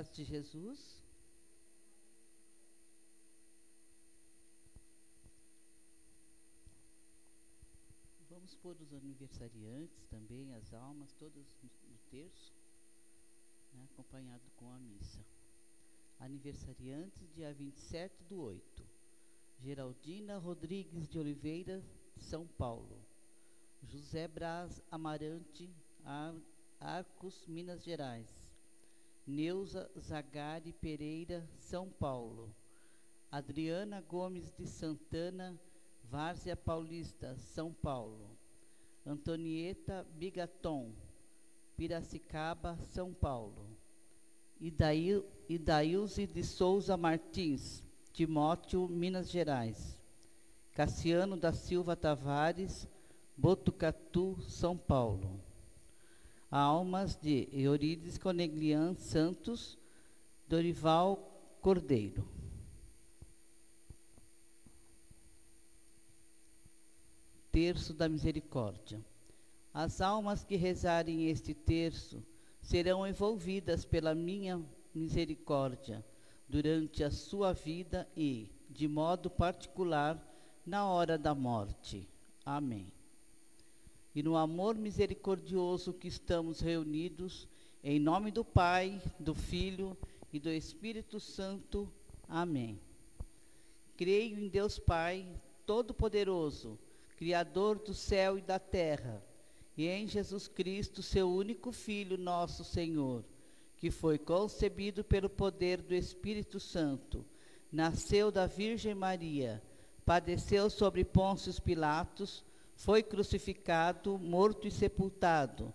[0.00, 1.04] Paz de Jesus.
[8.30, 12.54] Vamos pôr os aniversariantes também, as almas, todas no terço,
[13.74, 15.22] né, acompanhado com a missa.
[16.18, 18.82] Aniversariantes, dia 27 do 8.
[19.58, 21.84] Geraldina Rodrigues de Oliveira,
[22.16, 23.04] São Paulo.
[23.82, 25.68] José Braz Amarante,
[26.06, 26.34] Ar
[26.80, 28.39] Arcos, Minas Gerais.
[29.30, 32.52] Neuza Zagari Pereira, São Paulo.
[33.30, 35.56] Adriana Gomes de Santana,
[36.02, 38.36] Várzea Paulista, São Paulo.
[39.06, 40.92] Antonieta Bigaton,
[41.76, 43.68] Piracicaba, São Paulo.
[44.60, 49.96] Idail, Idailze de Souza Martins, Timóteo, Minas Gerais.
[50.72, 52.88] Cassiano da Silva Tavares,
[53.36, 55.40] Botucatu, São Paulo.
[56.50, 59.78] Almas de Eurides Coneglian Santos,
[60.48, 61.16] Dorival
[61.60, 62.26] Cordeiro.
[67.52, 69.00] Terço da Misericórdia.
[69.72, 72.20] As almas que rezarem este terço
[72.60, 74.60] serão envolvidas pela minha
[74.92, 76.04] misericórdia
[76.48, 80.20] durante a sua vida e, de modo particular,
[80.66, 82.08] na hora da morte.
[82.44, 82.92] Amém.
[84.14, 87.46] E no amor misericordioso que estamos reunidos,
[87.82, 89.96] em nome do Pai, do Filho
[90.32, 91.90] e do Espírito Santo.
[92.28, 92.80] Amém.
[93.96, 95.26] Creio em Deus Pai,
[95.64, 96.78] Todo-Poderoso,
[97.16, 99.22] Criador do céu e da terra,
[99.76, 103.24] e em Jesus Cristo, seu único Filho, nosso Senhor,
[103.76, 107.24] que foi concebido pelo poder do Espírito Santo,
[107.70, 109.62] nasceu da Virgem Maria,
[110.04, 112.44] padeceu sobre Pôncio Pilatos,
[112.80, 115.70] foi crucificado, morto e sepultado,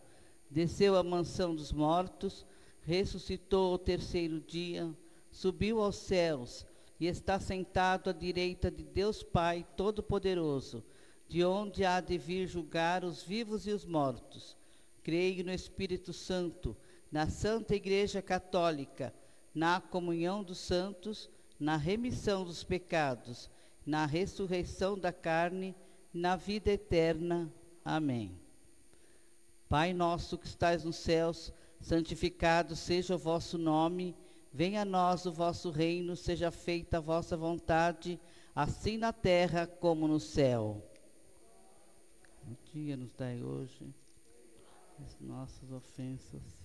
[0.50, 2.44] desceu à mansão dos mortos,
[2.82, 4.92] ressuscitou ao terceiro dia,
[5.30, 6.66] subiu aos céus
[7.00, 10.84] e está sentado à direita de Deus Pai Todo-Poderoso
[11.28, 14.58] de onde há de vir julgar os vivos e os mortos.
[15.04, 16.76] Creio no Espírito Santo,
[17.12, 19.14] na Santa Igreja Católica,
[19.54, 21.30] na comunhão dos santos,
[21.60, 23.48] na remissão dos pecados,
[23.86, 25.76] na ressurreição da carne,
[26.16, 27.52] na vida eterna.
[27.84, 28.40] Amém.
[29.68, 34.16] Pai nosso que estais nos céus, santificado seja o vosso nome,
[34.52, 38.20] venha a nós o vosso reino, seja feita a vossa vontade,
[38.56, 40.82] assim na terra como no céu.
[42.48, 43.94] O dia nos dai hoje
[45.04, 46.65] as nossas ofensas.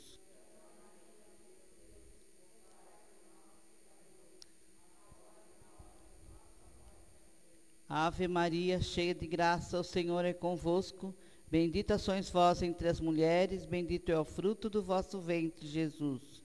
[7.93, 11.13] Ave Maria, cheia de graça, o Senhor é convosco.
[11.49, 16.41] Bendita sois vós entre as mulheres, bendito é o fruto do vosso ventre, Jesus.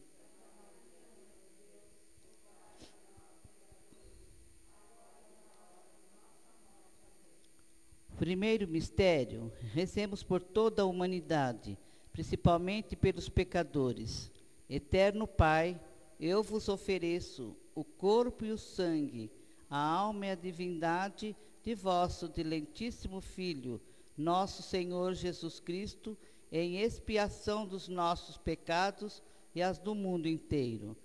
[8.18, 11.78] Primeiro mistério, rezemos por toda a humanidade,
[12.12, 14.32] principalmente pelos pecadores.
[14.68, 15.80] Eterno Pai,
[16.18, 19.30] eu vos ofereço o corpo e o sangue,
[19.68, 23.80] a alma e a divindade de vosso dilentíssimo Filho,
[24.16, 26.16] nosso Senhor Jesus Cristo,
[26.50, 29.22] em expiação dos nossos pecados
[29.54, 30.96] e as do mundo inteiro.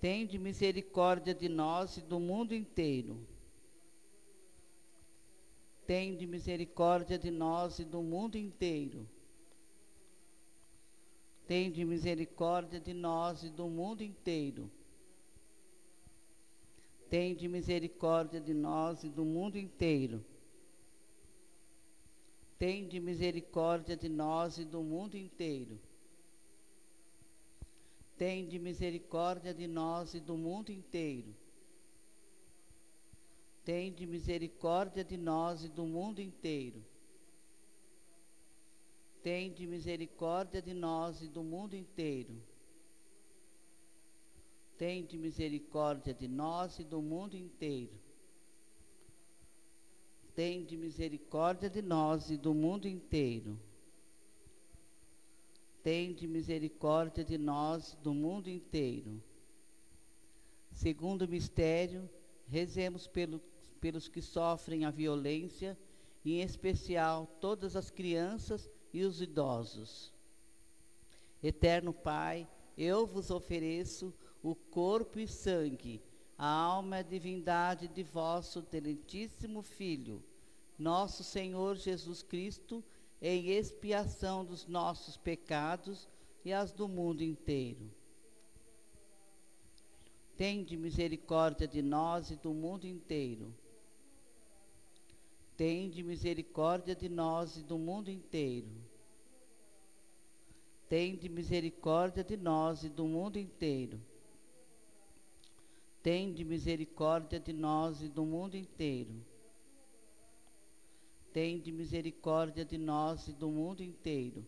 [0.00, 3.26] Tende misericórdia de nós e do mundo inteiro
[5.86, 9.08] Tende misericórdia de nós e do mundo inteiro.
[11.46, 14.70] Tende misericórdia de nós e do mundo inteiro.
[17.12, 20.24] Tende misericórdia de nós e do mundo inteiro.
[22.58, 25.78] Tende misericórdia de nós e do mundo inteiro.
[28.16, 31.34] Tende misericórdia de nós e do mundo inteiro
[33.64, 36.84] Tende misericórdia de nós e do mundo inteiro.
[39.22, 42.42] Tende misericórdia de nós e do mundo inteiro.
[44.82, 47.92] Tende misericórdia de nós e do mundo inteiro.
[50.34, 53.56] Tende misericórdia de nós e do mundo inteiro.
[55.84, 59.22] Tende misericórdia de nós e do mundo inteiro.
[60.72, 62.10] Segundo mistério,
[62.48, 63.40] rezemos pelo,
[63.80, 65.78] pelos que sofrem a violência,
[66.24, 70.12] em especial todas as crianças e os idosos.
[71.40, 74.12] Eterno Pai, eu vos ofereço
[74.42, 76.02] o corpo e sangue,
[76.36, 80.22] a alma e a divindade de vosso excelentíssimo Filho,
[80.78, 82.82] nosso Senhor Jesus Cristo,
[83.20, 86.08] em expiação dos nossos pecados
[86.44, 87.88] e as do mundo inteiro.
[90.36, 93.54] Tende misericórdia de nós e do mundo inteiro.
[95.56, 98.66] Tende misericórdia de nós e do mundo inteiro.
[100.88, 104.00] Tende misericórdia de nós e do mundo inteiro.
[106.02, 109.24] Tende misericórdia de nós e do mundo inteiro.
[111.32, 114.44] Tende misericórdia de nós e do mundo inteiro.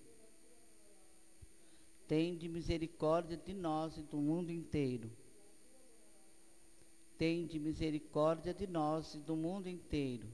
[2.08, 5.10] Tende misericórdia de nós e do mundo inteiro.
[7.16, 10.26] Tende misericórdia de nós e do mundo inteiro.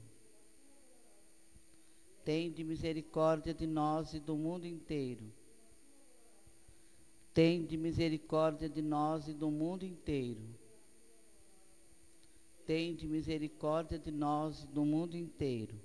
[2.25, 5.31] Tende misericórdia de nós e do mundo inteiro.
[7.33, 10.60] Tende misericórdia de nós e do mundo inteiro.
[12.71, 15.77] Tende misericórdia de nós e do mundo inteiro.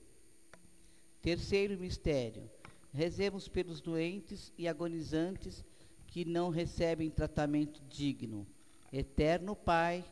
[1.21, 2.49] Terceiro mistério.
[2.93, 5.65] Rezemos pelos doentes e agonizantes
[6.07, 8.47] que não recebem tratamento digno.
[8.93, 10.05] Eterno Pai,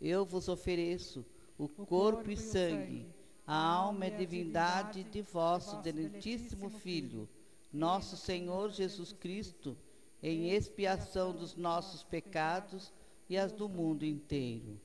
[0.00, 1.24] eu vos ofereço
[1.56, 3.06] o, o corpo, corpo, e sangue, sangue
[3.46, 7.28] a alma e a divindade de vosso excelentíssimo Filho,
[7.72, 9.76] nosso Senhor Jesus Cristo,
[10.20, 12.92] em expiação dos nossos pecados
[13.28, 14.84] e as do mundo inteiro.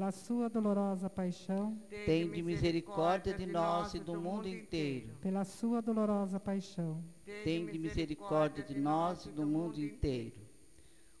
[0.00, 5.14] Pela sua dolorosa paixão, tende misericórdia de nós e do mundo inteiro.
[5.20, 7.04] Pela sua dolorosa paixão,
[7.44, 10.40] tende misericórdia de nós e do mundo inteiro.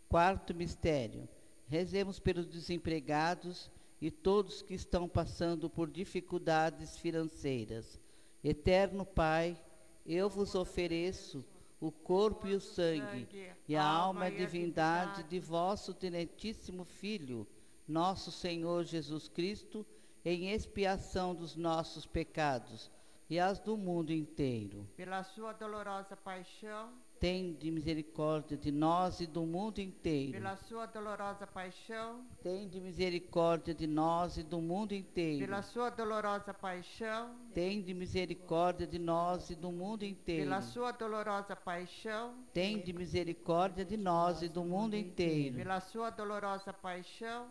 [0.08, 1.28] Quarto mistério.
[1.66, 8.00] Rezemos pelos desempregados e todos que estão passando por dificuldades financeiras.
[8.42, 9.60] Eterno Pai,
[10.06, 11.44] eu vos ofereço
[11.78, 13.28] o corpo e o sangue,
[13.68, 17.46] e a alma e a divindade de vosso tenentíssimo Filho,
[17.90, 19.84] nosso Senhor Jesus Cristo,
[20.24, 22.90] em expiação dos nossos pecados
[23.28, 24.88] e as do mundo inteiro.
[24.96, 30.32] Pela sua dolorosa paixão, Tende misericórdia de nós e do mundo inteiro.
[30.32, 32.24] Pela sua dolorosa paixão.
[32.42, 35.40] Tende misericórdia de nós e do mundo inteiro.
[35.40, 37.36] Pela sua dolorosa paixão.
[37.52, 40.44] Tende misericórdia de nós e do mundo inteiro.
[40.44, 42.42] Pela sua dolorosa paixão.
[42.54, 45.56] Tende misericórdia de nós e do mundo inteiro.
[45.56, 47.50] Pela sua dolorosa paixão.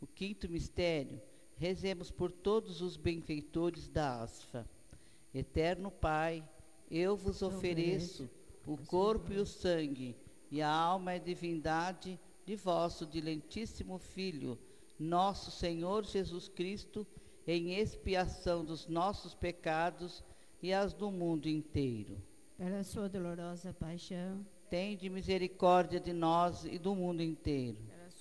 [0.00, 1.20] O quinto mistério,
[1.56, 4.68] rezemos por todos os benfeitores da ASFA.
[5.34, 6.46] Eterno Pai,
[6.90, 8.28] eu vos ofereço
[8.66, 10.16] o corpo e o sangue,
[10.50, 14.58] e a alma e a divindade de vosso dilentíssimo Filho,
[14.98, 17.06] nosso Senhor Jesus Cristo,
[17.46, 20.22] em expiação dos nossos pecados
[20.62, 22.20] e as do mundo inteiro.
[22.56, 27.78] Pela sua dolorosa paixão, tende misericórdia de nós e do mundo inteiro.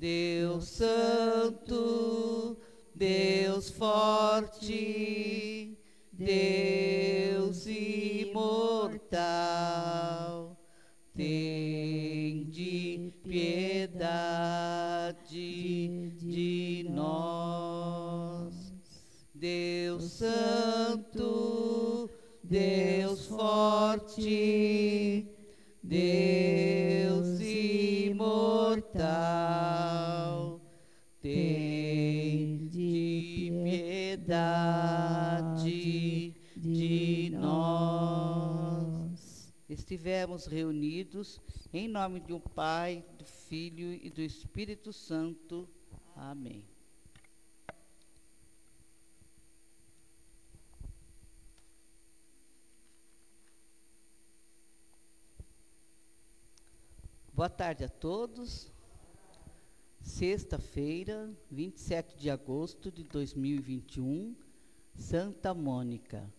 [0.00, 2.56] Deus Santo,
[2.94, 5.76] Deus Forte,
[6.10, 9.18] Deus Imortal,
[11.14, 13.98] tende piedade
[16.16, 18.72] de nós.
[19.34, 22.08] Deus Santo,
[22.42, 25.28] Deus Forte,
[25.82, 29.79] Deus Imortal,
[39.90, 40.00] nós.
[40.00, 41.40] Estivemos reunidos
[41.72, 45.68] em nome do Pai, do Filho e do Espírito Santo.
[46.14, 46.64] Amém.
[57.32, 58.70] Boa tarde a todos.
[60.00, 64.36] Sexta-feira, 27 de agosto de 2021,
[64.94, 66.32] Santa Mônica.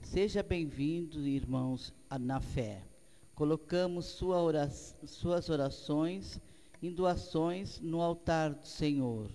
[0.00, 2.91] Seja bem-vindo, irmãos, na fé.
[3.34, 6.40] Colocamos sua ora- suas orações
[6.82, 9.30] em doações no altar do Senhor.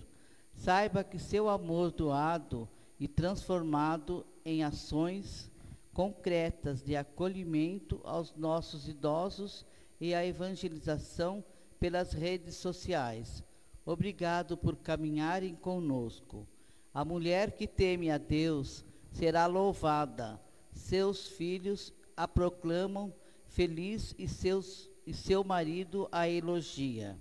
[0.54, 5.50] Saiba que seu amor doado e transformado em ações
[5.92, 9.64] concretas de acolhimento aos nossos idosos
[10.00, 11.44] e a evangelização
[11.80, 13.42] pelas redes sociais.
[13.84, 16.46] Obrigado por caminharem conosco.
[16.92, 20.40] A mulher que teme a Deus será louvada.
[20.70, 23.12] Seus filhos a proclamam
[23.48, 27.18] feliz e, seus, e seu marido a elogia.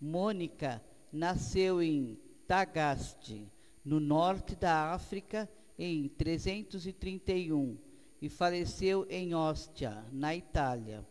[0.00, 3.46] Mônica nasceu em Tagaste,
[3.84, 7.76] no norte da África, em 331
[8.20, 11.06] e faleceu em Ostia, na Itália,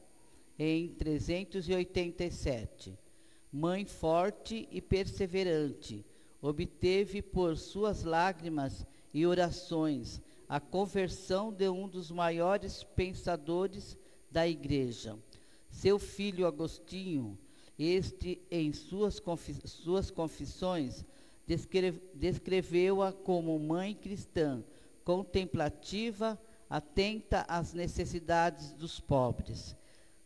[0.60, 2.98] em 387.
[3.52, 6.06] Mãe forte e perseverante,
[6.42, 13.98] obteve por suas lágrimas e orações a conversão de um dos maiores pensadores
[14.30, 15.18] da Igreja.
[15.70, 17.38] Seu filho Agostinho,
[17.78, 21.06] este, em suas, confi- suas confissões,
[21.46, 24.64] descre- descreveu-a como mãe cristã,
[25.04, 29.76] contemplativa, atenta às necessidades dos pobres.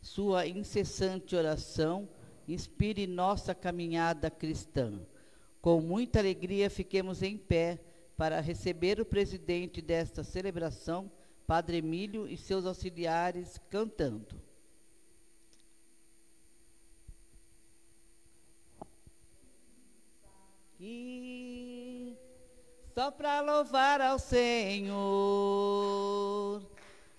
[0.00, 2.08] Sua incessante oração
[2.48, 4.98] inspire nossa caminhada cristã.
[5.60, 7.78] Com muita alegria, fiquemos em pé
[8.16, 11.10] para receber o presidente desta celebração,
[11.52, 14.40] Padre Emílio, e seus auxiliares cantando.
[20.80, 22.16] E
[22.94, 24.96] só para louvar ao Senhor,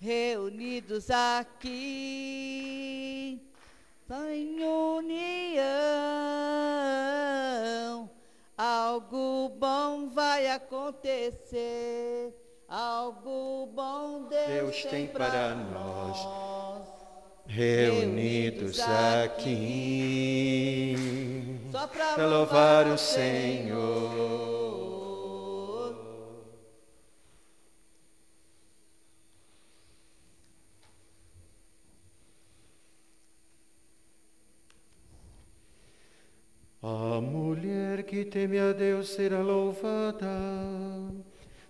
[0.00, 1.70] reunidos aqui,
[4.10, 5.60] em união,
[8.58, 12.34] algo bom vai acontecer,
[12.74, 16.18] algo bom Deus, Deus tem para nós.
[17.46, 20.96] reunidos aqui
[21.70, 24.34] Só para para louvar o Senhor.
[36.82, 40.26] A mulher que teme a Deus será louvada.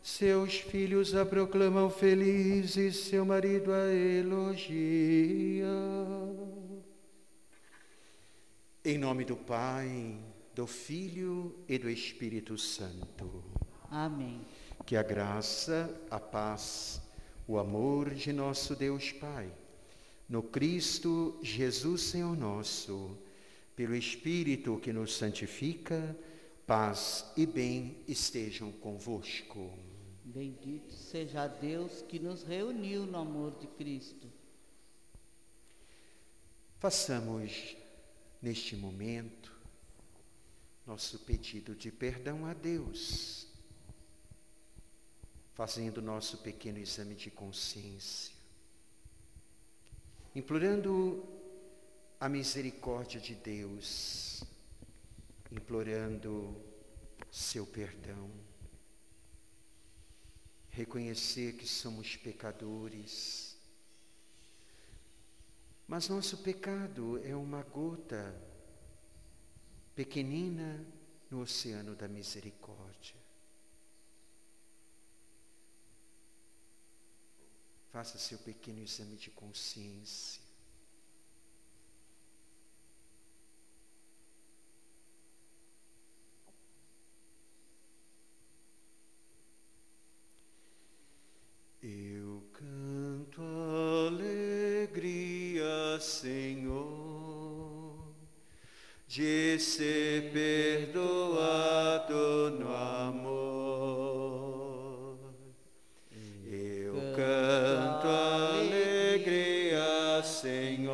[0.04, 5.66] Seus filhos a proclamam feliz e seu marido a elogia.
[8.84, 10.18] Em nome do Pai,
[10.54, 13.42] do Filho e do Espírito Santo.
[13.90, 14.42] Amém.
[14.84, 17.00] Que a graça, a paz,
[17.48, 19.50] o amor de nosso Deus Pai,
[20.28, 23.16] no Cristo Jesus Senhor nosso,
[23.74, 26.14] pelo Espírito que nos santifica,
[26.66, 29.93] paz e bem estejam convosco.
[30.26, 34.26] Bendito seja Deus que nos reuniu no amor de Cristo.
[36.78, 37.76] Façamos
[38.40, 39.54] neste momento
[40.86, 43.46] nosso pedido de perdão a Deus,
[45.52, 48.34] fazendo nosso pequeno exame de consciência,
[50.34, 51.22] implorando
[52.18, 54.42] a misericórdia de Deus,
[55.50, 56.54] implorando
[57.30, 58.30] seu perdão,
[60.74, 63.56] reconhecer que somos pecadores,
[65.86, 68.34] mas nosso pecado é uma gota
[69.94, 70.84] pequenina
[71.30, 73.14] no oceano da misericórdia.
[77.92, 80.43] Faça seu pequeno exame de consciência.
[91.86, 93.42] Eu canto
[94.08, 95.20] alegria,
[96.00, 96.80] Senhor,
[99.06, 100.96] de ser perdoado
[102.58, 103.34] no amor.
[106.50, 109.84] Eu canto alegria,
[110.22, 110.88] Senhor,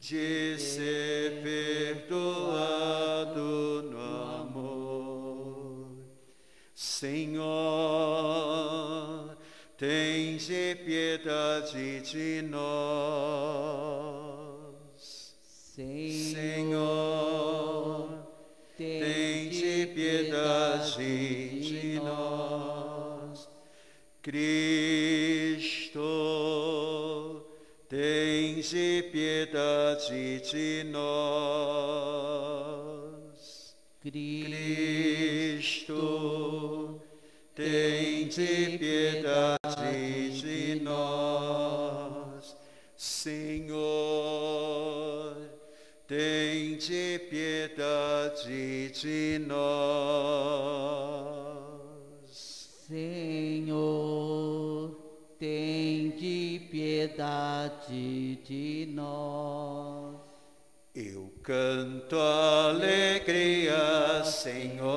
[0.00, 2.58] de ser perdoado
[3.88, 4.88] no amor.
[6.74, 7.77] Senhor,
[9.78, 12.68] tende piedade de nós.
[15.76, 16.78] Senhor,
[18.76, 23.48] tende piedade de nós.
[24.20, 24.66] Cristo,
[27.88, 32.18] tende piedade de nós.
[34.02, 35.78] Cristo,
[37.54, 39.57] tende piedade
[49.00, 49.58] de nós.
[52.88, 53.76] Senhor,
[55.38, 60.16] tende piedade de nós.
[60.94, 63.74] Eu canto alegria,
[64.24, 64.88] Senhor,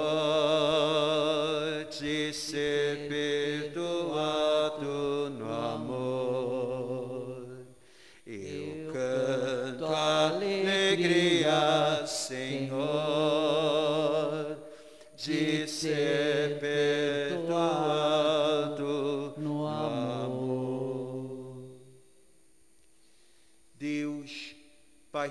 [1.91, 4.89] de ser perdoado
[5.37, 7.21] no amor.
[8.25, 11.51] Eu canto alegria,
[12.07, 13.40] Senhor,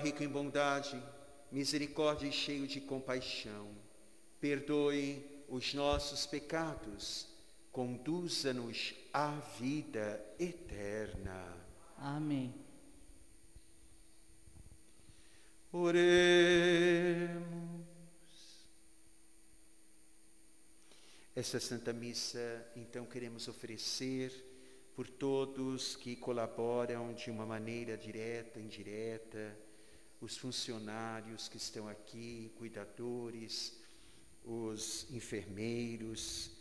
[0.01, 1.01] rico em bondade,
[1.51, 3.69] misericórdia e cheio de compaixão,
[4.39, 7.27] perdoe os nossos pecados,
[7.71, 11.55] conduza-nos à vida eterna.
[11.97, 12.53] Amém.
[15.71, 17.41] Oremos.
[21.35, 24.31] Esta Santa Missa, então, queremos oferecer
[24.95, 29.57] por todos que colaboram de uma maneira direta, indireta,
[30.21, 33.75] os funcionários que estão aqui, cuidadores,
[34.45, 36.51] os enfermeiros.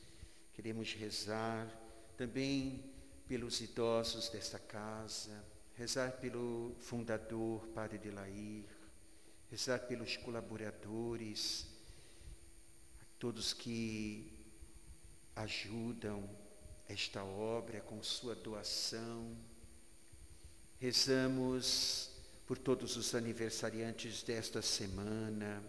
[0.54, 1.70] Queremos rezar
[2.16, 2.82] também
[3.28, 5.44] pelos idosos desta casa,
[5.74, 8.64] rezar pelo fundador, Padre Delair,
[9.50, 11.66] rezar pelos colaboradores,
[13.18, 14.32] todos que
[15.36, 16.28] ajudam
[16.88, 19.36] esta obra com sua doação.
[20.78, 22.19] Rezamos
[22.50, 25.62] por todos os aniversariantes desta semana.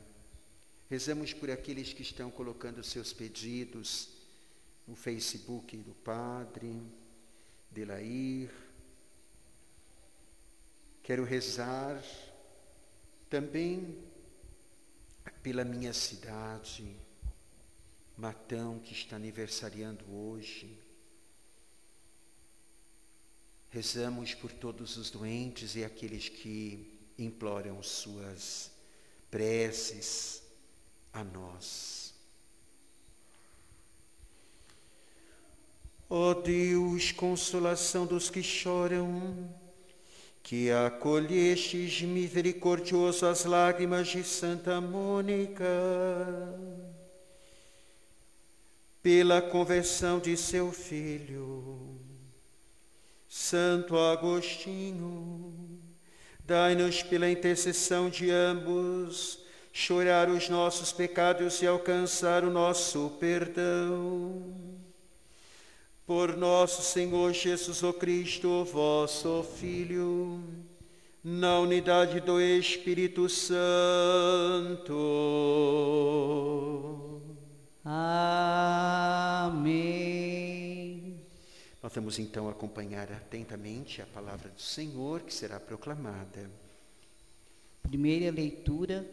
[0.89, 4.10] Rezamos por aqueles que estão colocando seus pedidos
[4.88, 6.82] no Facebook do Padre,
[7.70, 8.50] Delair.
[11.04, 12.04] Quero rezar
[13.30, 14.04] também
[15.44, 16.96] pela minha cidade,
[18.17, 20.81] Matão, que está aniversariando hoje.
[23.72, 28.70] Rezamos por todos os doentes e aqueles que imploram suas
[29.30, 30.44] preces
[31.14, 32.14] a nós.
[36.10, 39.50] Ó Deus, consolação dos que choram,
[40.44, 45.64] que acolhestes misericordioso as lágrimas de Santa Mônica,
[49.02, 51.98] pela conversão de seu filho,
[53.34, 55.54] Santo Agostinho,
[56.46, 59.39] Dai-nos pela intercessão de ambos
[59.72, 64.54] chorar os nossos pecados e alcançar o nosso perdão.
[66.06, 70.44] Por nosso Senhor Jesus o Cristo, vosso Filho,
[71.24, 74.91] na unidade do Espírito Santo.
[77.86, 79.72] Amém.
[81.91, 86.49] Nós vamos então acompanhar atentamente a palavra do Senhor que será proclamada.
[87.84, 89.06] Primeira leitura,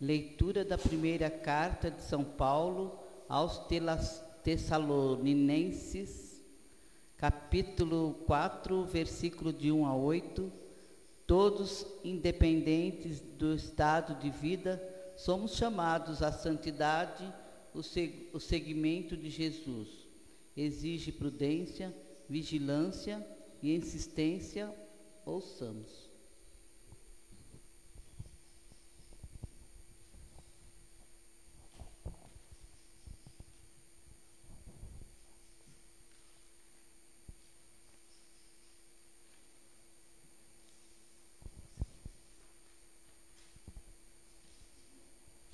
[0.00, 3.58] leitura da primeira carta de São Paulo aos
[4.42, 6.42] Tessalonicenses,
[7.16, 10.52] capítulo 4, versículo de 1 a 8.
[11.24, 14.82] Todos, independentes do estado de vida,
[15.16, 17.32] somos chamados à santidade,
[17.72, 19.86] o, seg- o seguimento de Jesus.
[20.56, 21.94] Exige prudência,
[22.28, 23.26] vigilância
[23.62, 24.72] e insistência.
[25.24, 26.08] Ouçamos.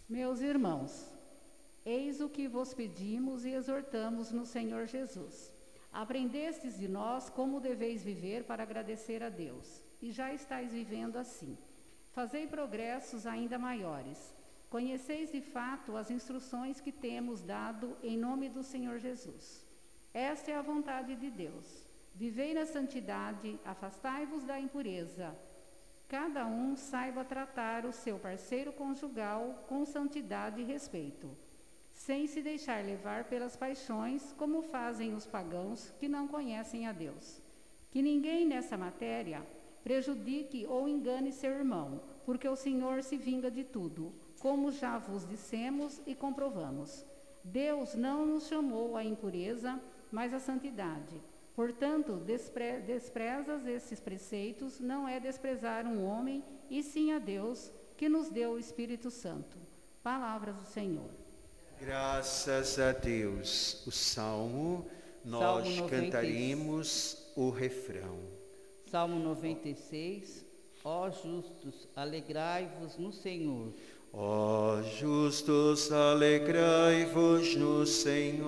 [0.08, 1.08] Meus irmãos,
[1.84, 5.53] eis o que vos pedimos e exortamos no Senhor Jesus.
[5.94, 11.56] Aprendestes de nós como deveis viver para agradecer a Deus, e já estáis vivendo assim.
[12.10, 14.34] Fazei progressos ainda maiores.
[14.68, 19.64] Conheceis de fato as instruções que temos dado em nome do Senhor Jesus.
[20.12, 21.86] Esta é a vontade de Deus.
[22.12, 25.32] Vivei na santidade, afastai-vos da impureza.
[26.08, 31.30] Cada um saiba tratar o seu parceiro conjugal com santidade e respeito,
[31.94, 37.40] sem se deixar levar pelas paixões, como fazem os pagãos que não conhecem a Deus.
[37.90, 39.46] Que ninguém nessa matéria
[39.82, 45.26] prejudique ou engane seu irmão, porque o Senhor se vinga de tudo, como já vos
[45.26, 47.06] dissemos e comprovamos.
[47.44, 49.80] Deus não nos chamou à impureza,
[50.10, 51.20] mas à santidade.
[51.54, 58.08] Portanto, despre desprezas esses preceitos, não é desprezar um homem, e sim a Deus, que
[58.08, 59.56] nos deu o Espírito Santo.
[60.02, 61.23] Palavras do Senhor.
[61.84, 63.82] Graças a Deus.
[63.86, 64.86] O salmo,
[65.22, 65.90] nós Salmo 96.
[65.90, 68.20] cantaremos o refrão.
[68.90, 70.46] Salmo 96.
[70.82, 73.68] Ó justos, alegrai-vos no Senhor.
[74.14, 78.46] Ó justos, alegrai-vos no Senhor.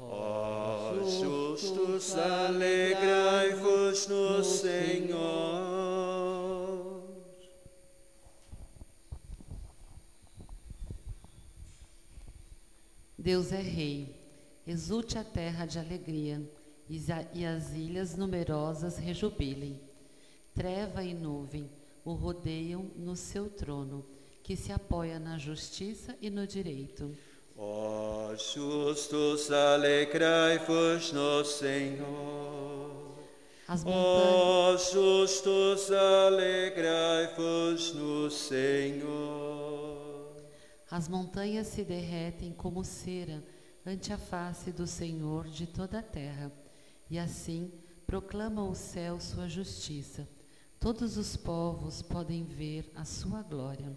[0.00, 5.63] Ó justos, alegrai-vos no Senhor.
[13.24, 14.14] Deus é rei,
[14.66, 16.42] exulte a terra de alegria,
[17.32, 19.80] e as ilhas numerosas rejubilem.
[20.54, 21.70] Treva e nuvem
[22.04, 24.04] o rodeiam no seu trono,
[24.42, 27.16] que se apoia na justiça e no direito.
[27.56, 33.14] Ó justos, alegrai-vos no Senhor.
[33.66, 39.43] As montanhas, Ó justos, alegrai-vos no Senhor.
[40.94, 43.42] As montanhas se derretem como cera
[43.84, 46.52] ante a face do Senhor de toda a terra,
[47.10, 47.72] e assim
[48.06, 50.28] proclama o céu sua justiça.
[50.78, 53.90] Todos os povos podem ver a sua glória.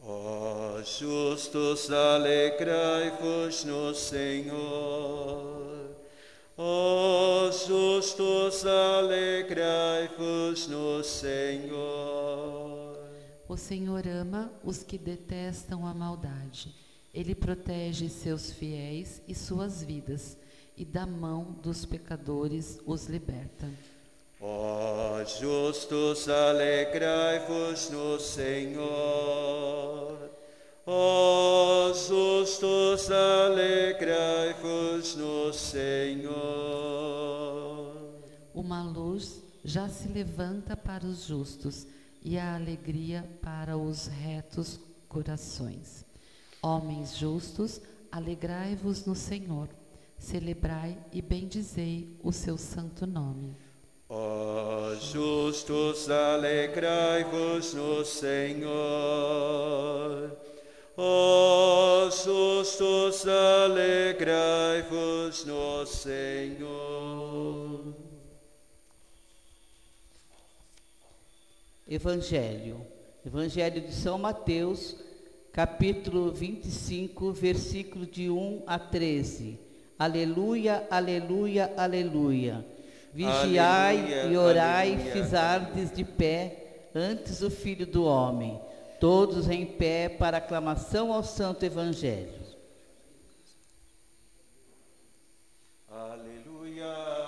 [0.00, 5.94] Ó justos, alegrai-vos no Senhor.
[6.56, 12.59] Ó justos, alegrai-vos no Senhor.
[13.50, 16.72] O Senhor ama os que detestam a maldade.
[17.12, 20.38] Ele protege seus fiéis e suas vidas,
[20.76, 23.68] e da mão dos pecadores os liberta.
[24.40, 28.86] Ó justos, alegrai-vos no Senhor.
[30.86, 36.30] Ó justos, alegrai-vos no Senhor.
[38.54, 41.84] Uma luz já se levanta para os justos
[42.22, 46.04] e a alegria para os retos corações.
[46.62, 47.80] Homens justos,
[48.12, 49.68] alegrai-vos no Senhor.
[50.18, 53.56] Celebrai e bendizei o seu santo nome.
[54.08, 58.70] Ó justos, alegrai-vos no Senhor.
[60.96, 64.26] Ó justos, alegrai-vos
[65.46, 67.79] no Senhor.
[71.90, 72.86] Evangelho.
[73.26, 74.96] Evangelho de São Mateus,
[75.52, 79.58] capítulo 25, versículo de 1 a 13.
[79.98, 82.64] Aleluia, aleluia, aleluia.
[83.12, 88.60] Vigiai Aleluia, e orai, aleluia, fizardes de pé antes o Filho do Homem,
[89.00, 92.40] todos em pé para aclamação ao Santo Evangelho.
[95.88, 96.40] Aleluia.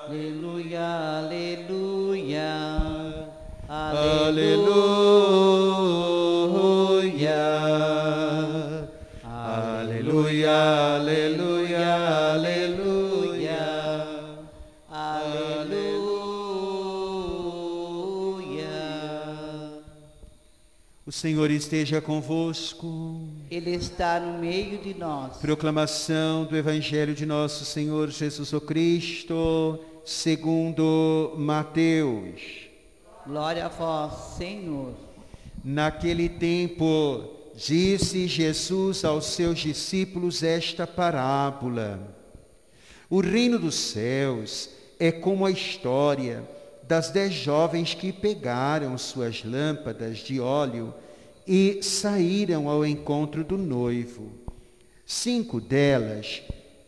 [0.07, 0.81] Aleluia,
[1.19, 2.92] aleluia,
[3.75, 4.13] Aleluia.
[9.25, 11.95] Aleluia, aleluia,
[12.35, 13.57] aleluia.
[14.91, 16.13] aleluia.
[21.07, 23.27] O Senhor esteja convosco.
[23.51, 25.39] Ele está no meio de nós.
[25.39, 32.62] Proclamação do Evangelho de nosso Senhor Jesus Cristo, segundo Mateus.
[33.25, 34.95] Glória a vós, Senhor.
[35.63, 37.23] Naquele tempo,
[37.55, 42.01] disse Jesus aos seus discípulos esta parábola:
[43.09, 46.43] O reino dos céus é como a história
[46.83, 50.93] das dez jovens que pegaram suas lâmpadas de óleo
[51.47, 54.33] e saíram ao encontro do noivo.
[55.07, 56.43] Cinco delas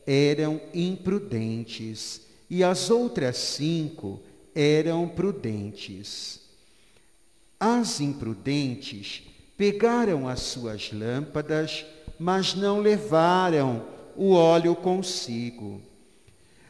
[0.05, 4.21] eram imprudentes e as outras cinco
[4.55, 6.41] eram prudentes.
[7.59, 9.23] As imprudentes
[9.57, 11.85] pegaram as suas lâmpadas,
[12.19, 13.85] mas não levaram
[14.17, 15.81] o óleo consigo.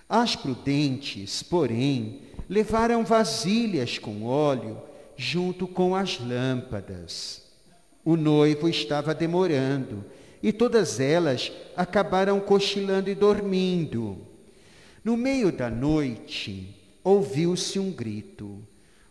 [0.09, 4.81] As prudentes, porém, levaram vasilhas com óleo
[5.17, 7.43] junto com as lâmpadas.
[8.05, 10.05] O noivo estava demorando
[10.43, 14.19] e todas elas acabaram cochilando e dormindo.
[15.03, 18.59] No meio da noite, ouviu-se um grito: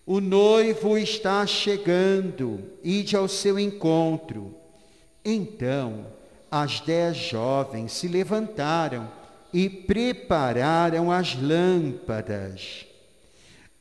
[0.06, 4.56] O noivo está chegando, ide ao seu encontro.
[5.24, 6.08] Então,
[6.52, 9.10] as dez jovens se levantaram
[9.54, 12.86] e prepararam as lâmpadas.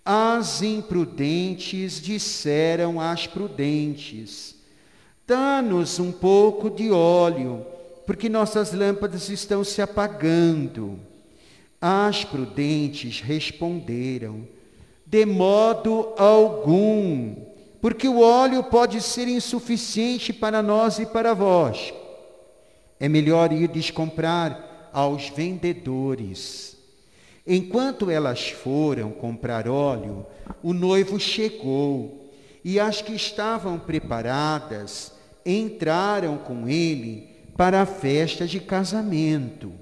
[0.04, 4.56] As imprudentes disseram às prudentes:
[5.26, 7.64] Dá-nos um pouco de óleo,
[8.06, 10.98] porque nossas lâmpadas estão se apagando.
[11.84, 14.46] As prudentes responderam:
[15.04, 17.34] De modo algum,
[17.80, 21.92] porque o óleo pode ser insuficiente para nós e para vós.
[23.00, 26.76] É melhor irdes comprar aos vendedores.
[27.44, 30.24] Enquanto elas foram comprar óleo,
[30.62, 32.30] o noivo chegou,
[32.64, 35.12] e as que estavam preparadas
[35.44, 39.72] entraram com ele para a festa de casamento.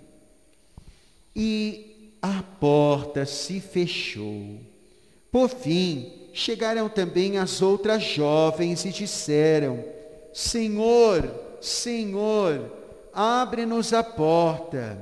[1.36, 1.89] E
[2.20, 4.58] a porta se fechou.
[5.30, 9.84] Por fim, chegaram também as outras jovens e disseram:
[10.32, 12.70] Senhor, Senhor,
[13.12, 14.98] abre-nos a porta.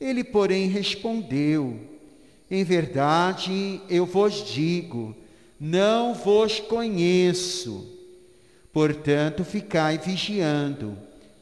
[0.00, 1.78] Ele, porém, respondeu:
[2.50, 5.14] Em verdade, eu vos digo,
[5.58, 7.88] não vos conheço.
[8.72, 10.96] Portanto, ficai vigiando,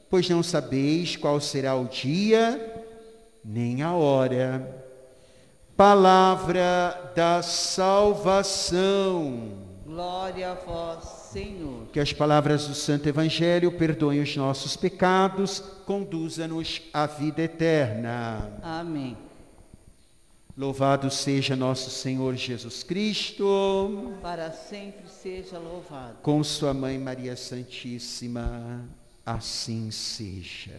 [0.09, 2.81] pois não sabeis qual será o dia
[3.45, 4.80] nem a hora.
[5.81, 8.83] Palavra da salvação.
[9.87, 11.87] Glória a vós, Senhor.
[11.91, 18.53] Que as palavras do Santo Evangelho perdoem os nossos pecados, conduza-nos à vida eterna.
[18.63, 19.17] Amém.
[20.55, 26.19] Louvado seja nosso Senhor Jesus Cristo, Para sempre seja louvado.
[26.21, 28.85] com Sua Mãe Maria Santíssima,
[29.25, 30.77] assim seja.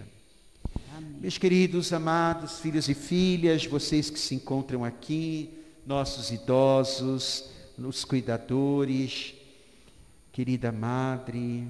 [0.97, 1.15] Amém.
[1.21, 5.49] Meus queridos, amados filhos e filhas, vocês que se encontram aqui,
[5.85, 9.33] nossos idosos, os cuidadores,
[10.33, 11.67] querida madre,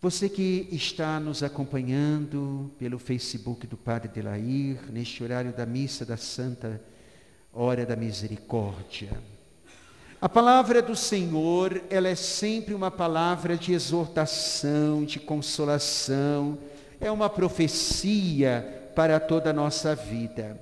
[0.00, 6.16] você que está nos acompanhando pelo Facebook do Padre Delair, neste horário da missa da
[6.16, 6.80] Santa
[7.52, 9.10] Hora da Misericórdia.
[10.20, 16.58] A palavra do Senhor, ela é sempre uma palavra de exortação, de consolação,
[17.06, 20.58] é uma profecia para toda a nossa vida.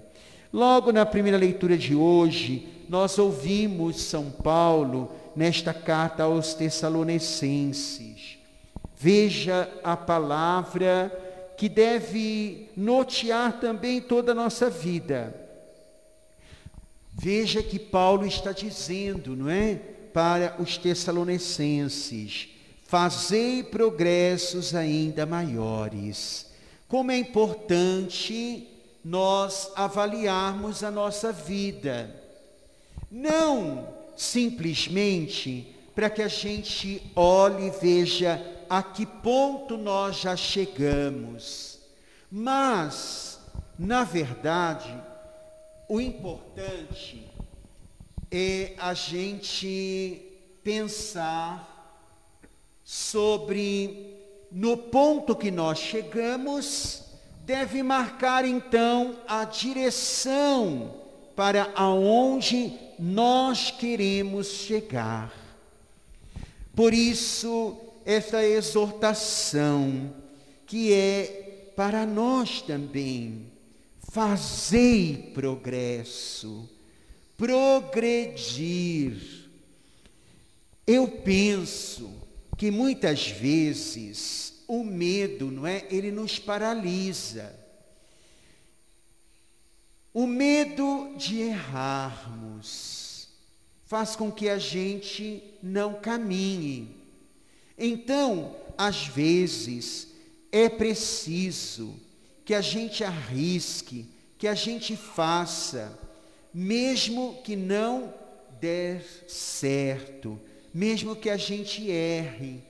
[0.52, 8.38] Logo na primeira leitura de hoje, nós ouvimos São Paulo nesta carta aos Tessalonicenses.
[8.96, 11.10] Veja a palavra
[11.56, 15.34] que deve notear também toda a nossa vida.
[17.12, 19.74] Veja que Paulo está dizendo, não é?
[20.12, 22.48] Para os Tessalonicenses:
[22.92, 26.52] fazei progressos ainda maiores.
[26.86, 28.68] Como é importante
[29.02, 32.14] nós avaliarmos a nossa vida.
[33.10, 41.78] Não simplesmente para que a gente olhe e veja a que ponto nós já chegamos,
[42.30, 43.40] mas,
[43.78, 44.94] na verdade,
[45.88, 47.26] o importante
[48.30, 50.20] é a gente
[50.62, 51.71] pensar
[52.92, 54.18] sobre
[54.50, 57.02] no ponto que nós chegamos,
[57.42, 60.94] deve marcar então a direção
[61.34, 65.32] para aonde nós queremos chegar.
[66.76, 70.12] Por isso, esta exortação,
[70.66, 73.46] que é para nós também,
[74.10, 76.68] fazei progresso,
[77.38, 79.16] progredir.
[80.86, 82.21] Eu penso
[82.56, 85.86] que muitas vezes o medo, não é?
[85.90, 87.54] Ele nos paralisa.
[90.14, 93.28] O medo de errarmos
[93.86, 96.96] faz com que a gente não caminhe.
[97.76, 100.08] Então, às vezes,
[100.50, 101.94] é preciso
[102.44, 104.06] que a gente arrisque,
[104.38, 105.98] que a gente faça,
[106.52, 108.12] mesmo que não
[108.60, 110.38] der certo,
[110.72, 112.62] mesmo que a gente erre,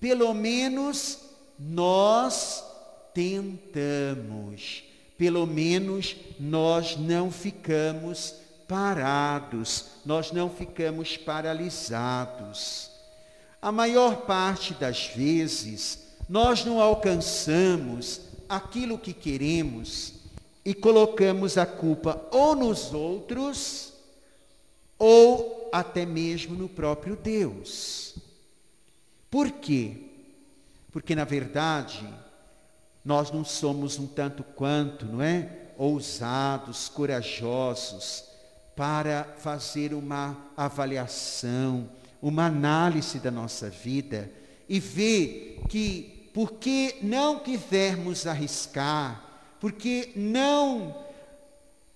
[0.00, 1.18] pelo menos
[1.58, 2.64] nós
[3.12, 4.82] tentamos,
[5.18, 8.34] pelo menos nós não ficamos
[8.66, 12.90] parados, nós não ficamos paralisados.
[13.60, 20.14] A maior parte das vezes, nós não alcançamos aquilo que queremos
[20.64, 23.92] e colocamos a culpa ou nos outros
[24.98, 28.16] ou até mesmo no próprio Deus.
[29.30, 29.96] Por quê?
[30.90, 32.06] Porque na verdade
[33.04, 35.72] nós não somos um tanto quanto, não é?
[35.78, 38.24] Ousados, corajosos
[38.76, 41.88] para fazer uma avaliação,
[42.20, 44.30] uma análise da nossa vida
[44.68, 49.22] e ver que porque não quisermos arriscar,
[49.58, 50.96] porque não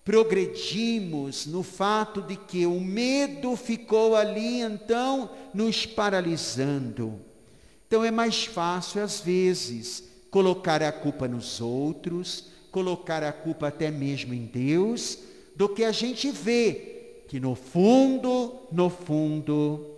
[0.04, 7.20] progredimos no fato de que o medo ficou ali, então, nos paralisando.
[7.86, 13.90] Então é mais fácil, às vezes, colocar a culpa nos outros, colocar a culpa até
[13.90, 15.18] mesmo em Deus,
[15.56, 19.94] do que a gente vê que no fundo, no fundo,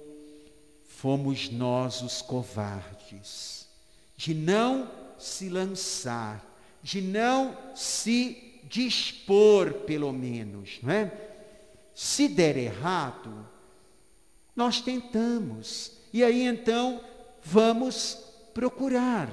[0.84, 3.66] fomos nós os covardes,
[4.16, 6.44] de não se lançar,
[6.82, 11.12] de não se dispor, pelo menos, não é?
[11.94, 13.46] Se der errado,
[14.54, 15.92] nós tentamos.
[16.12, 17.00] E aí então
[17.42, 18.18] vamos
[18.52, 19.28] procurar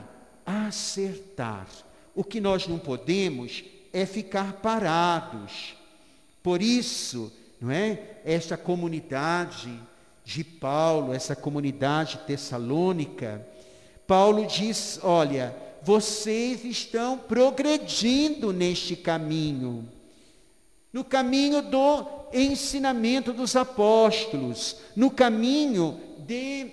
[0.45, 1.67] acertar.
[2.15, 5.75] O que nós não podemos é ficar parados.
[6.41, 8.17] Por isso, não é?
[8.25, 9.79] Esta comunidade
[10.25, 13.45] de Paulo, essa comunidade tessalônica,
[14.05, 19.87] Paulo diz: olha, vocês estão progredindo neste caminho,
[20.91, 26.71] no caminho do ensinamento dos apóstolos, no caminho de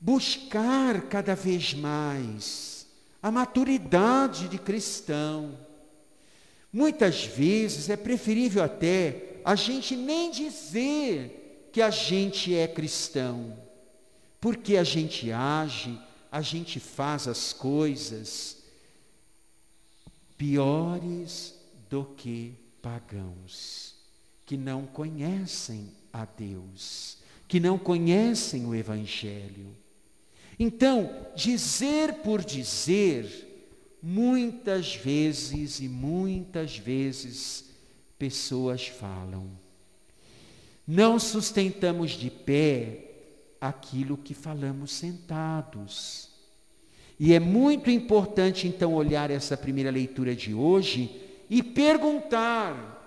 [0.00, 2.86] buscar cada vez mais
[3.22, 5.56] a maturidade de cristão.
[6.72, 13.56] Muitas vezes é preferível até a gente nem dizer que a gente é cristão,
[14.40, 15.98] porque a gente age
[16.30, 18.58] a gente faz as coisas
[20.38, 21.54] piores
[21.88, 23.94] do que pagãos,
[24.46, 29.76] que não conhecem a Deus, que não conhecem o Evangelho.
[30.58, 37.64] Então, dizer por dizer, muitas vezes e muitas vezes
[38.18, 39.50] pessoas falam.
[40.86, 43.09] Não sustentamos de pé
[43.60, 46.30] aquilo que falamos sentados.
[47.18, 51.20] E é muito importante então olhar essa primeira leitura de hoje
[51.50, 52.98] e perguntar: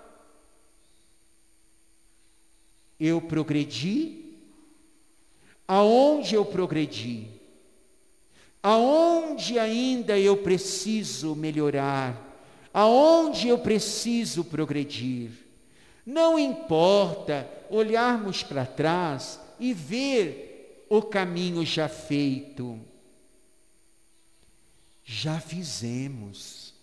[3.00, 4.20] eu progredi?
[5.66, 7.28] Aonde eu progredi?
[8.62, 12.32] Aonde ainda eu preciso melhorar?
[12.72, 15.30] Aonde eu preciso progredir?
[16.06, 20.53] Não importa olharmos para trás e ver
[20.98, 22.80] o caminho já feito.
[25.04, 26.74] Já fizemos.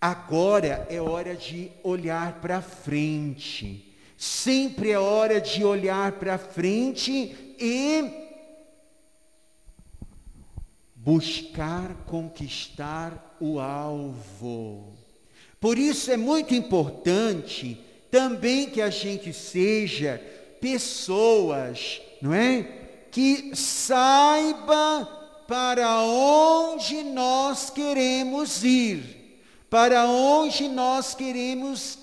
[0.00, 3.94] Agora é hora de olhar para frente.
[4.16, 8.22] Sempre é hora de olhar para frente e
[10.94, 14.92] buscar conquistar o alvo.
[15.60, 17.80] Por isso é muito importante
[18.10, 20.20] também que a gente seja
[20.60, 22.81] pessoas, não é?
[23.12, 25.04] Que saiba
[25.46, 31.98] para onde nós queremos ir, para onde nós queremos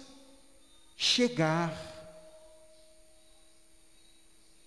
[0.95, 1.73] chegar.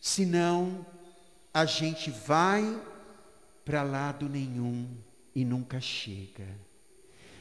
[0.00, 0.84] Senão,
[1.54, 2.80] a gente vai
[3.64, 4.88] para lado nenhum
[5.34, 6.46] e nunca chega.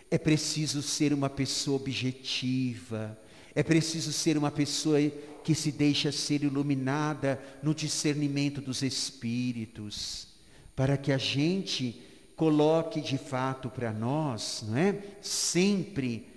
[0.10, 3.18] É preciso ser uma pessoa objetiva,
[3.56, 5.00] é preciso ser uma pessoa
[5.44, 10.28] que se deixa ser iluminada no discernimento dos espíritos,
[10.76, 12.02] para que a gente
[12.36, 14.98] coloque de fato para nós, não é?
[15.22, 16.28] Sempre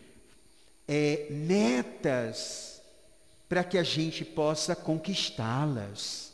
[0.86, 2.82] é, metas
[3.48, 6.32] para que a gente possa conquistá-las.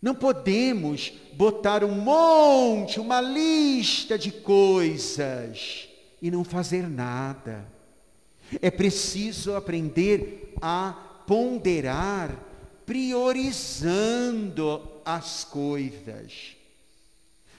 [0.00, 5.88] Não podemos botar um monte, uma lista de coisas
[6.20, 7.66] e não fazer nada.
[8.60, 10.92] É preciso aprender a
[11.26, 12.36] ponderar,
[12.84, 16.56] priorizando as coisas.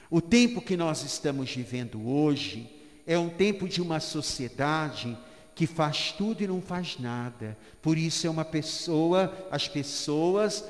[0.09, 2.73] O tempo que nós estamos vivendo hoje
[3.05, 5.17] é um tempo de uma sociedade
[5.53, 7.57] que faz tudo e não faz nada.
[7.81, 10.63] Por isso é uma pessoa, as pessoas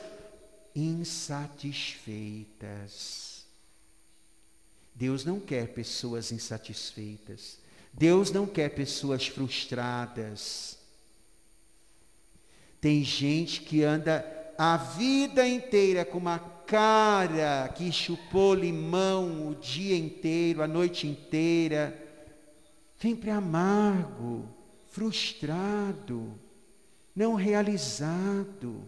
[0.74, 3.46] insatisfeitas.
[4.96, 7.60] Deus não quer pessoas insatisfeitas.
[7.98, 10.78] Deus não quer pessoas frustradas.
[12.80, 14.24] Tem gente que anda
[14.56, 21.98] a vida inteira com uma cara que chupou limão o dia inteiro, a noite inteira,
[23.02, 24.48] sempre amargo,
[24.90, 26.40] frustrado,
[27.16, 28.84] não realizado.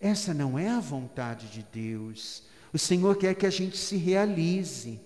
[0.00, 2.44] Essa não é a vontade de Deus.
[2.72, 4.98] O Senhor quer que a gente se realize.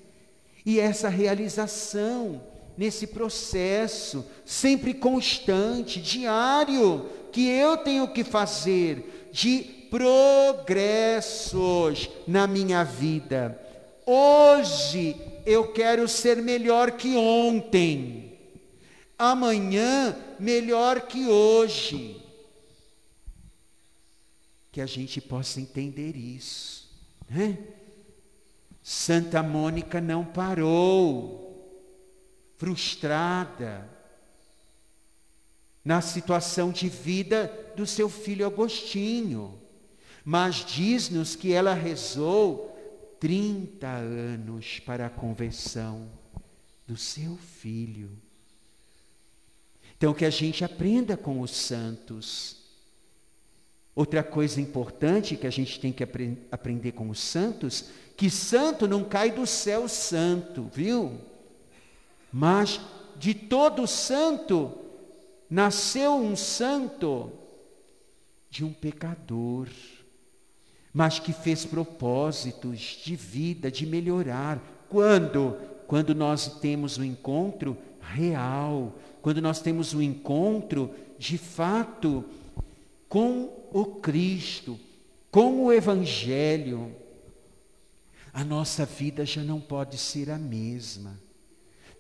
[0.65, 9.59] E essa realização nesse processo, sempre constante, diário, que eu tenho que fazer de
[9.91, 10.79] progressos
[12.27, 13.61] na minha vida.
[14.07, 18.39] Hoje eu quero ser melhor que ontem.
[19.19, 22.23] Amanhã melhor que hoje.
[24.71, 26.89] Que a gente possa entender isso,
[27.29, 27.59] né?
[28.81, 31.48] Santa Mônica não parou
[32.59, 33.89] frustrada
[35.85, 39.59] na situação de vida do seu filho Agostinho.
[40.25, 42.77] Mas diz-nos que ela rezou
[43.21, 46.11] 30 anos para a conversão
[46.87, 48.11] do seu filho.
[49.97, 52.57] Então, que a gente aprenda com os santos.
[53.95, 57.87] Outra coisa importante que a gente tem que apre aprender com os santos,
[58.17, 61.19] que santo não cai do céu santo, viu?
[62.33, 62.81] Mas
[63.17, 64.73] de todo santo
[65.49, 67.33] nasceu um santo
[68.51, 69.69] de um pecador,
[70.93, 74.61] mas que fez propósitos de vida, de melhorar.
[74.89, 75.57] Quando?
[75.87, 82.25] Quando nós temos um encontro real, quando nós temos um encontro de fato
[83.09, 84.79] com o Cristo,
[85.31, 86.95] com o Evangelho,
[88.33, 91.28] a nossa vida já não pode ser a mesma.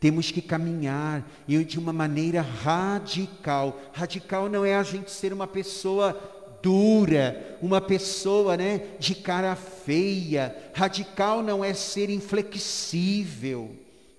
[0.01, 3.81] Temos que caminhar e de uma maneira radical.
[3.93, 6.17] Radical não é a gente ser uma pessoa
[6.63, 10.55] dura, uma pessoa, né, de cara feia.
[10.75, 13.71] Radical não é ser inflexível.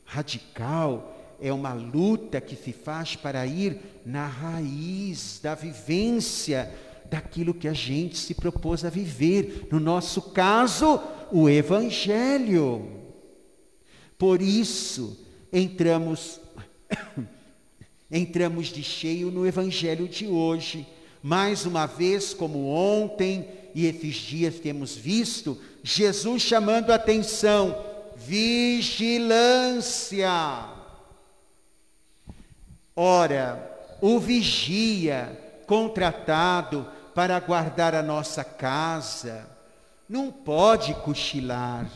[0.03, 6.73] Radical é uma luta que se faz para ir na raiz da vivência
[7.09, 9.67] daquilo que a gente se propôs a viver.
[9.71, 11.01] No nosso caso,
[11.31, 12.87] o evangelho.
[14.17, 15.17] Por isso,
[15.51, 16.39] entramos
[18.11, 20.87] entramos de cheio no evangelho de hoje.
[21.21, 23.45] Mais uma vez, como ontem
[23.75, 27.77] e esses dias temos visto, Jesus chamando a atenção,
[28.15, 30.29] vigilância.
[32.95, 39.47] Ora, o vigia contratado para guardar a nossa casa
[40.07, 41.87] não pode cochilar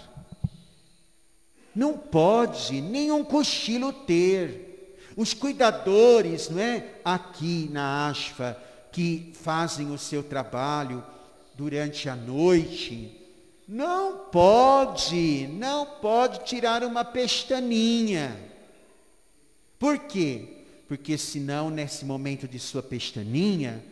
[1.75, 4.71] não pode nenhum cochilo ter.
[5.15, 6.95] Os cuidadores, não é?
[7.03, 8.57] Aqui na ASFA,
[8.91, 11.03] que fazem o seu trabalho
[11.55, 13.19] durante a noite,
[13.67, 18.35] não pode, não pode tirar uma pestaninha.
[19.79, 20.47] Por quê?
[20.87, 23.83] Porque senão, nesse momento de sua pestaninha,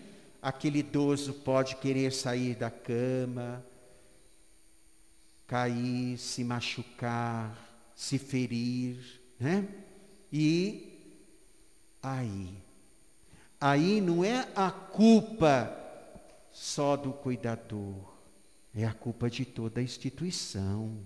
[0.42, 3.64] aquele idoso pode querer sair da cama,
[5.48, 7.71] cair, se machucar,
[8.02, 8.98] se ferir,
[9.40, 9.68] né?
[10.34, 10.92] E
[12.02, 12.50] aí,
[13.60, 15.72] aí não é a culpa
[16.52, 18.12] só do cuidador,
[18.76, 20.98] é a culpa de toda a instituição.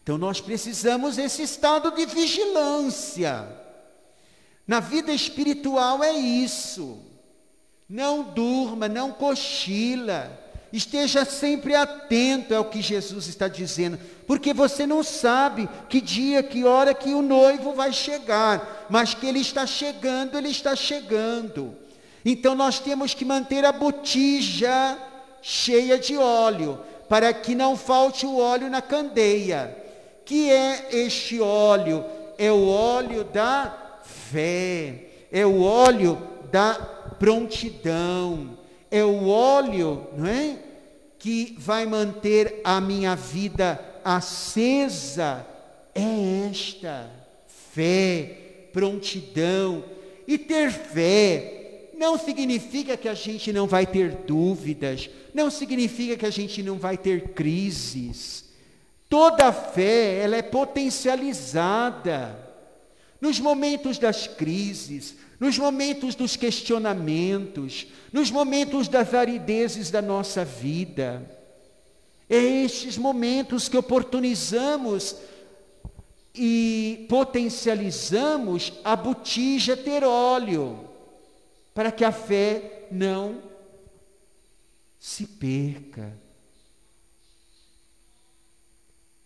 [0.00, 3.48] Então nós precisamos desse estado de vigilância.
[4.68, 7.02] Na vida espiritual é isso.
[7.88, 10.39] Não durma, não cochila.
[10.72, 16.64] Esteja sempre atento ao que Jesus está dizendo, porque você não sabe que dia, que
[16.64, 21.74] hora que o noivo vai chegar, mas que ele está chegando, ele está chegando.
[22.24, 24.96] Então nós temos que manter a botija
[25.42, 29.76] cheia de óleo, para que não falte o óleo na candeia.
[30.24, 32.04] Que é este óleo?
[32.38, 36.74] É o óleo da fé, é o óleo da
[37.18, 38.56] prontidão,
[38.90, 40.58] é o óleo, não é?
[41.18, 45.46] Que vai manter a minha vida acesa,
[45.94, 47.10] é esta
[47.72, 49.84] fé, prontidão.
[50.26, 56.26] E ter fé não significa que a gente não vai ter dúvidas, não significa que
[56.26, 58.48] a gente não vai ter crises.
[59.08, 62.48] Toda fé, ela é potencializada.
[63.20, 71.28] Nos momentos das crises, nos momentos dos questionamentos, nos momentos das aridezes da nossa vida.
[72.28, 75.16] É estes momentos que oportunizamos
[76.34, 80.88] e potencializamos a botija ter óleo,
[81.74, 83.42] para que a fé não
[84.98, 86.12] se perca.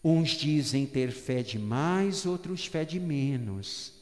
[0.02, 3.93] Uns dizem ter fé demais, outros fé de menos.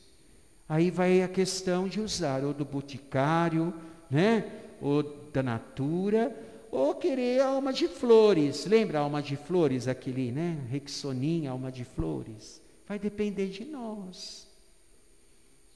[0.72, 3.74] Aí vai a questão de usar ou do boticário,
[4.10, 4.50] né?
[4.80, 6.34] Ou da natura,
[6.70, 8.64] ou querer alma de flores.
[8.64, 10.56] Lembra a alma de flores, aquele, né?
[10.70, 12.58] Rexoninha, alma de flores.
[12.88, 14.48] Vai depender de nós.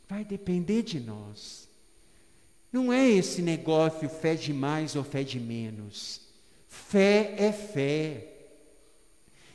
[0.09, 1.68] Vai depender de nós.
[2.72, 6.22] Não é esse negócio fé de mais ou fé de menos.
[6.68, 8.28] Fé é fé.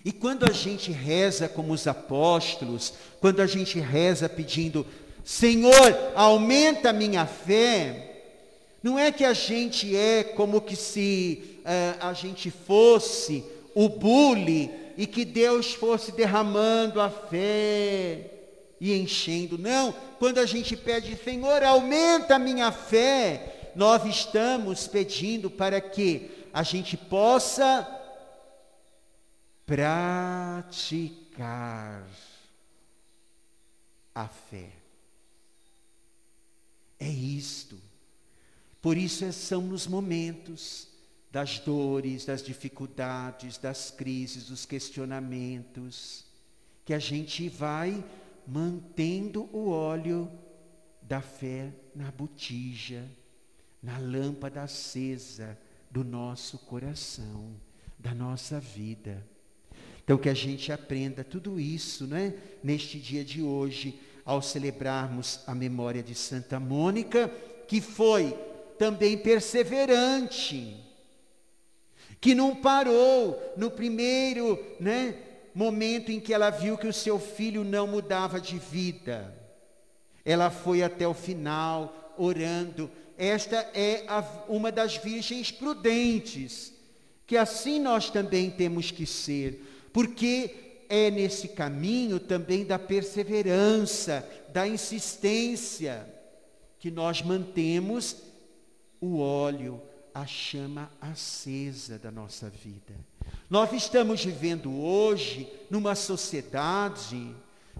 [0.05, 4.85] E quando a gente reza como os apóstolos, quando a gente reza pedindo,
[5.23, 8.11] Senhor, aumenta minha fé,
[8.81, 13.45] não é que a gente é como que se uh, a gente fosse
[13.75, 18.31] o bule e que Deus fosse derramando a fé
[18.79, 19.57] e enchendo.
[19.57, 26.31] Não, quando a gente pede, Senhor, aumenta a minha fé, nós estamos pedindo para que
[26.51, 27.87] a gente possa
[29.65, 31.23] praticar
[34.13, 34.80] a fé.
[37.01, 37.79] É isto.
[38.79, 40.87] Por isso é, são nos momentos
[41.31, 46.25] das dores, das dificuldades, das crises, dos questionamentos,
[46.85, 48.03] que a gente vai
[48.45, 50.31] mantendo o óleo
[51.01, 53.09] da fé na botija,
[53.81, 55.57] na lâmpada acesa
[55.89, 57.55] do nosso coração,
[57.97, 59.25] da nossa vida.
[60.03, 62.35] Então que a gente aprenda tudo isso, né?
[62.63, 67.31] Neste dia de hoje, ao celebrarmos a memória de Santa Mônica,
[67.67, 68.37] que foi
[68.77, 70.77] também perseverante,
[72.19, 75.15] que não parou no primeiro, né,
[75.53, 79.33] momento em que ela viu que o seu filho não mudava de vida.
[80.23, 82.89] Ela foi até o final orando.
[83.17, 86.73] Esta é a, uma das virgens prudentes,
[87.25, 94.67] que assim nós também temos que ser porque é nesse caminho também da perseverança, da
[94.67, 96.05] insistência,
[96.77, 98.17] que nós mantemos
[98.99, 99.81] o óleo,
[100.13, 102.93] a chama acesa da nossa vida.
[103.49, 107.33] Nós estamos vivendo hoje numa sociedade,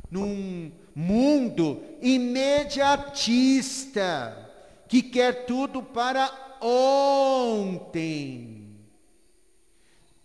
[0.10, 4.50] num mundo imediatista,
[4.88, 8.61] que quer tudo para ontem.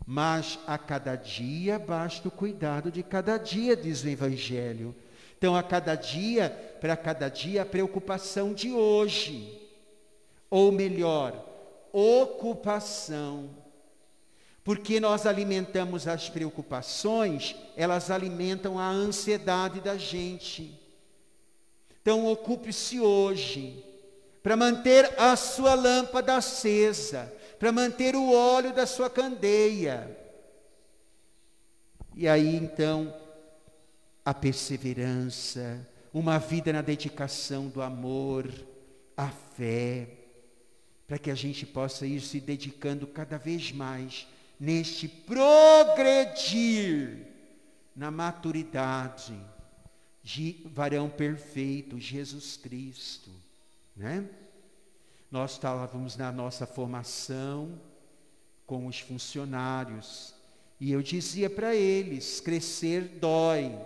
[0.07, 4.94] Mas a cada dia basta o cuidado de cada dia, diz o Evangelho.
[5.36, 6.48] Então, a cada dia,
[6.80, 9.61] para cada dia, a preocupação de hoje.
[10.48, 11.44] Ou melhor,
[11.92, 13.50] ocupação.
[14.62, 20.80] Porque nós alimentamos as preocupações, elas alimentam a ansiedade da gente.
[22.00, 23.84] Então, ocupe-se hoje
[24.40, 30.16] para manter a sua lâmpada acesa para manter o óleo da sua candeia.
[32.14, 33.14] E aí então,
[34.24, 38.50] a perseverança, uma vida na dedicação do amor,
[39.16, 40.09] a fé,
[41.07, 44.26] para que a gente possa ir se dedicando cada vez mais
[44.59, 46.57] neste progredir
[47.94, 49.38] na maturidade
[50.22, 53.30] de varão perfeito, Jesus Cristo,
[53.96, 54.28] né?
[55.37, 57.78] Nós estávamos na nossa formação
[58.66, 60.34] com os funcionários
[60.80, 63.78] e eu dizia para eles: crescer dói,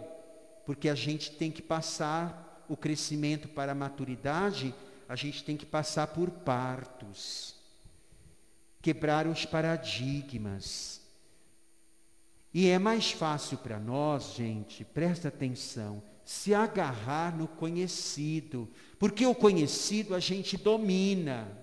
[0.65, 4.73] porque a gente tem que passar o crescimento para a maturidade
[5.09, 7.57] a gente tem que passar por partos,
[8.81, 11.01] quebrar os paradigmas.
[12.55, 18.69] E é mais fácil para nós, gente, presta atenção, se agarrar no conhecido,
[19.01, 21.59] porque o conhecido a gente domina.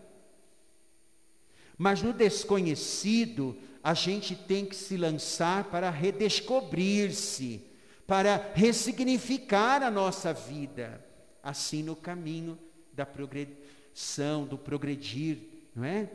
[1.78, 7.62] Mas no desconhecido, a gente tem que se lançar para redescobrir-se,
[8.06, 11.02] para ressignificar a nossa vida,
[11.42, 12.60] assim no caminho
[12.92, 15.38] da progressão, do progredir,
[15.74, 16.12] não é?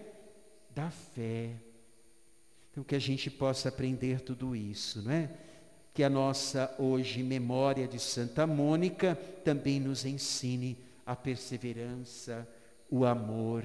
[0.74, 1.54] Da fé.
[2.70, 5.30] Então que a gente possa aprender tudo isso, não é?
[5.92, 9.14] Que a nossa hoje memória de Santa Mônica
[9.44, 12.48] também nos ensine a perseverança,
[12.90, 13.64] o amor,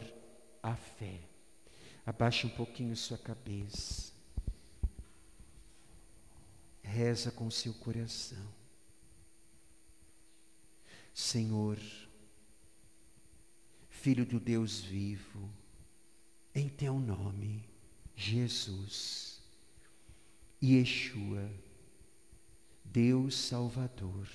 [0.61, 1.19] a fé.
[2.05, 4.11] Abaixe um pouquinho sua cabeça.
[6.81, 8.45] Reza com seu coração.
[11.13, 11.77] Senhor,
[14.07, 15.49] Filho do Deus vivo,
[16.53, 17.67] em teu nome,
[18.15, 19.41] Jesus,
[20.63, 21.49] Yeshua,
[22.91, 24.27] Deus Salvador,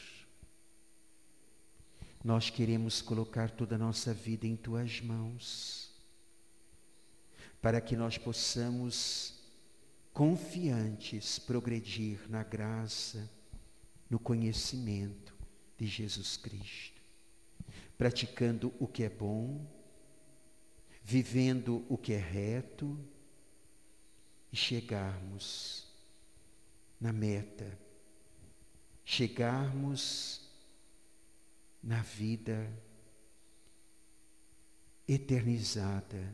[2.23, 5.91] nós queremos colocar toda a nossa vida em tuas mãos
[7.61, 9.35] para que nós possamos,
[10.13, 13.31] confiantes, progredir na graça,
[14.11, 15.35] no conhecimento
[15.79, 17.01] de Jesus Cristo,
[17.97, 19.67] praticando o que é bom,
[21.03, 22.99] vivendo o que é reto
[24.53, 25.87] e chegarmos
[27.01, 27.82] na meta,
[29.05, 30.41] chegarmos
[31.83, 32.71] na vida
[35.07, 36.33] eternizada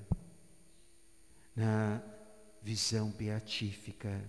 [1.58, 2.00] na
[2.62, 4.24] visão beatífica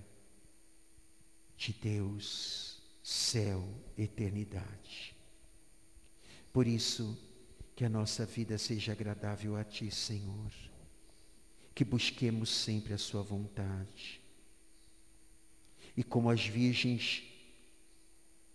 [1.56, 3.64] de Deus, céu,
[3.96, 5.16] eternidade.
[6.52, 7.16] Por isso,
[7.76, 10.52] que a nossa vida seja agradável a Ti, Senhor.
[11.76, 14.20] Que busquemos sempre a Sua vontade.
[15.96, 17.29] E como as virgens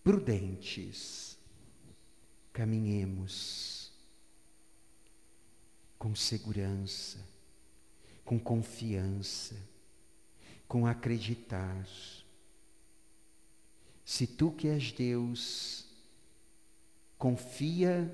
[0.05, 1.37] prudentes,
[2.53, 3.91] caminhemos
[5.99, 7.35] com segurança
[8.25, 9.55] com confiança,
[10.67, 11.87] com acreditar.
[14.05, 15.87] Se tu que és Deus,
[17.19, 18.11] confia,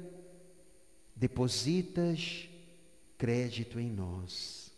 [1.15, 2.49] depositas
[3.17, 4.71] crédito em nós.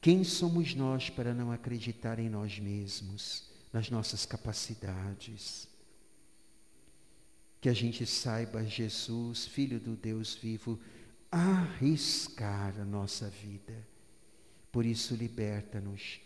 [0.00, 5.67] Quem somos nós para não acreditar em nós mesmos, nas nossas capacidades?
[7.60, 10.78] Que a gente saiba, Jesus, Filho do Deus vivo,
[11.30, 13.86] arriscar a nossa vida
[14.70, 16.20] por isso, liberta-nos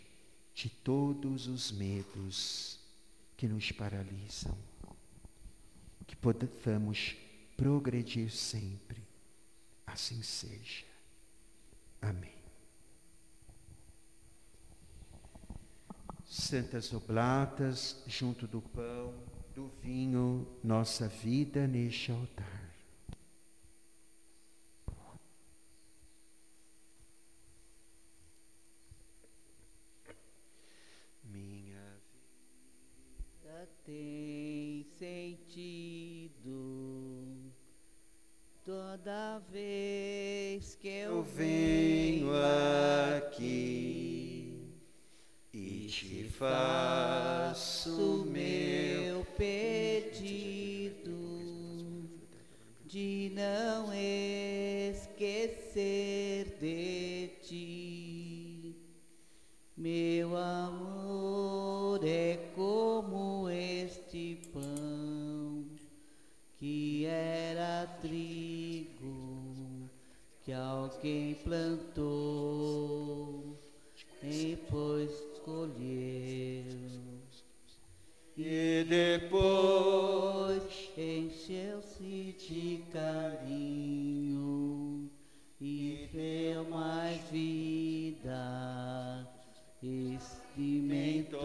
[0.53, 2.79] de todos os medos
[3.37, 4.57] que nos paralisam.
[6.05, 7.15] Que possamos
[7.55, 9.01] progredir sempre.
[9.87, 10.85] Assim seja.
[12.01, 12.33] Amém.
[16.25, 19.15] Santas oblatas, junto do pão,
[19.53, 22.63] do vinho, nossa vida neste altar.
[33.85, 36.41] tem sentido
[38.63, 42.29] toda vez que eu, Eu venho
[43.17, 44.71] aqui
[45.51, 48.72] e te faço meu
[52.93, 53.91] de não
[54.91, 58.75] esquecer de ti,
[59.75, 65.65] meu amor é como este pão
[66.59, 69.89] que era trigo
[70.43, 73.57] que alguém plantou
[74.21, 75.09] e depois
[75.43, 76.63] colheu.
[78.37, 80.61] e depois
[80.95, 81.92] Depois
[82.47, 84.39] de carinho
[85.61, 89.25] e deu mais vida,
[89.81, 91.41] experimentou,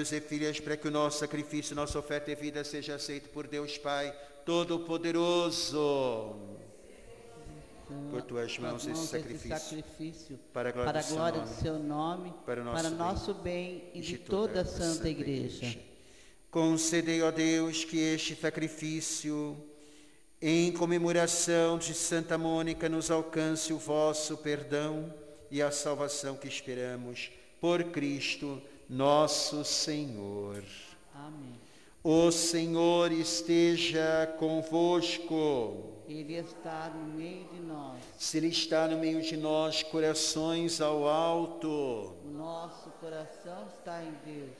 [0.00, 3.46] filhos e filhas, para que o nosso sacrifício, nossa oferta e vida seja aceito por
[3.46, 4.14] Deus Pai
[4.46, 6.36] Todo-Poderoso.
[8.10, 11.50] Por tuas mãos esse sacrifício, sacrifício para a glória, para a do, seu glória nome,
[11.50, 15.08] do seu nome, para o nosso para bem nosso bem e de toda a Santa
[15.08, 15.76] Igreja.
[16.50, 19.56] Concedei, ó Deus, que este sacrifício,
[20.40, 25.12] em comemoração de Santa Mônica, nos alcance o vosso perdão
[25.50, 27.30] e a salvação que esperamos
[27.60, 30.64] por Cristo, nosso Senhor.
[31.14, 31.60] Amém.
[32.02, 35.94] O Senhor esteja convosco.
[36.08, 38.00] Ele está no meio de nós.
[38.18, 42.16] Se Ele está no meio de nós, corações ao alto.
[42.24, 44.58] O nosso coração está em Deus.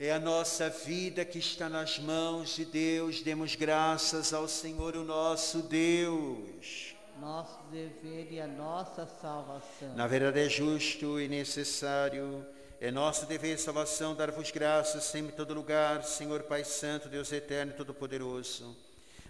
[0.00, 3.22] É a nossa vida que está nas mãos de Deus.
[3.22, 6.96] Demos graças ao Senhor, o nosso Deus.
[7.20, 9.94] Nosso dever e a nossa salvação.
[9.94, 12.44] Na verdade é justo e necessário.
[12.80, 17.32] É nosso dever e salvação dar-vos graças sempre em todo lugar, Senhor Pai Santo, Deus
[17.32, 18.76] Eterno e Todo-Poderoso.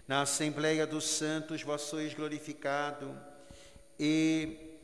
[0.07, 3.19] Na Assembleia dos Santos vós sois glorificado
[3.99, 4.77] e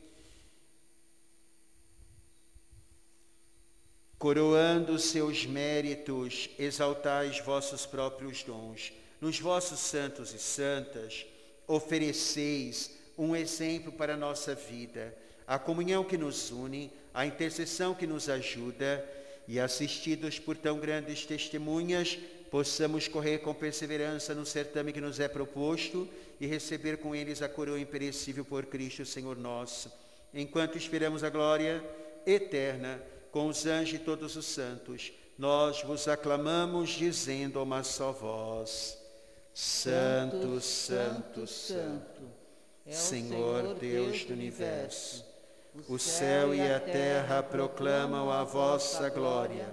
[4.18, 8.92] coroando seus méritos, exaltais vossos próprios dons.
[9.20, 11.24] Nos vossos santos e santas,
[11.68, 18.06] ofereceis um exemplo para a nossa vida, a comunhão que nos une, a intercessão que
[18.06, 19.02] nos ajuda,
[19.48, 22.18] e assistidos por tão grandes testemunhas,
[22.50, 26.06] possamos correr com perseverança no certame que nos é proposto
[26.38, 29.90] e receber com eles a coroa imperecível por Cristo, Senhor nosso.
[30.34, 31.82] Enquanto esperamos a glória
[32.26, 33.00] eterna,
[33.32, 38.98] com os anjos e todos os santos, nós vos aclamamos, dizendo a uma só voz:
[39.54, 42.22] Santo, Santo, Santo,
[42.84, 45.25] é o Senhor Deus do universo.
[45.88, 49.68] O céu e a terra proclamam a vossa glória.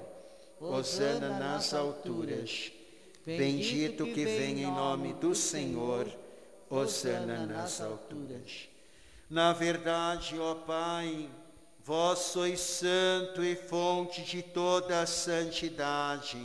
[0.60, 2.72] Hosana nas alturas.
[3.26, 6.08] Bendito que vem em nome do Senhor.
[6.70, 8.68] Hosana nas alturas.
[9.30, 11.30] Na verdade, ó Pai,
[11.84, 16.38] vós sois santo e fonte de toda a santidade.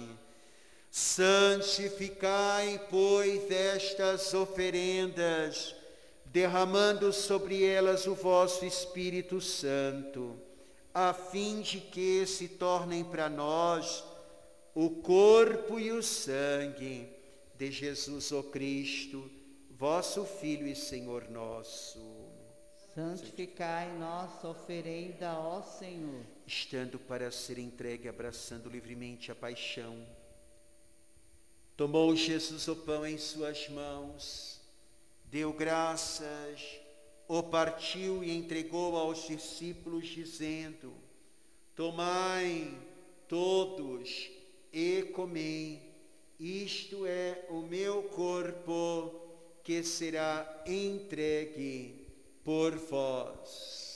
[0.91, 5.75] Santificai, pois, estas oferendas,
[6.33, 10.37] derramando sobre elas o vosso Espírito Santo,
[10.93, 14.05] a fim de que se tornem para nós
[14.75, 17.09] o corpo e o sangue
[17.57, 19.31] de Jesus o Cristo,
[19.71, 21.99] vosso Filho e Senhor nosso.
[22.95, 26.25] Santificai nossa oferenda, ó Senhor.
[26.47, 30.05] Estando para ser entregue, abraçando livremente a paixão,
[31.77, 34.58] tomou Jesus o pão em suas mãos,
[35.31, 36.81] deu graças,
[37.27, 40.93] o partiu e entregou aos discípulos, dizendo:
[41.75, 42.77] Tomai
[43.27, 44.31] todos
[44.73, 45.95] e comei,
[46.41, 49.15] isto é o meu corpo
[49.63, 52.07] que será entregue
[52.43, 53.88] por vós.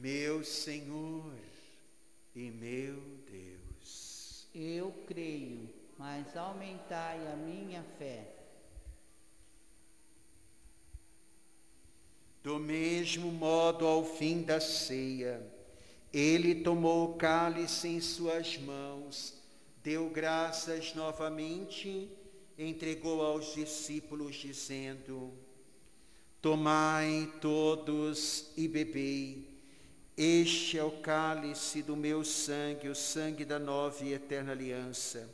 [0.00, 1.34] Meu Senhor
[2.34, 4.48] e meu Deus.
[4.54, 8.34] Eu creio, mas aumentai a minha fé.
[12.42, 15.46] Do mesmo modo, ao fim da ceia,
[16.10, 19.34] ele tomou o cálice em suas mãos,
[19.82, 22.10] deu graças novamente,
[22.56, 25.30] entregou aos discípulos, dizendo:
[26.40, 29.49] Tomai todos e bebei.
[30.22, 35.26] Este é o cálice do meu sangue, o sangue da nova e eterna aliança.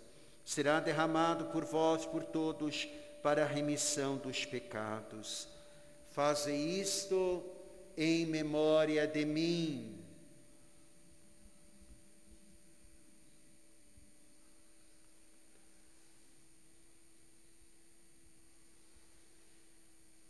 [0.45, 2.89] Será derramado por vós, por todos,
[3.20, 5.49] para a remissão dos pecados.
[6.12, 7.43] Faze isto
[7.97, 10.05] em memória de mim.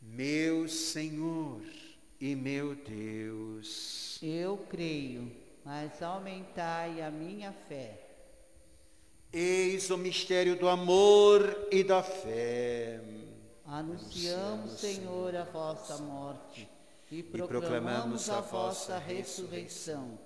[0.01, 1.76] Meu Senhor
[2.21, 4.19] e meu Deus.
[4.23, 5.31] Eu creio,
[5.65, 8.03] mas aumentai a minha fé.
[9.33, 13.01] Eis o mistério do amor e da fé.
[13.67, 16.69] Anunciamos, Senhor, a vossa morte
[17.11, 20.19] e proclamamos a vossa ressurreição.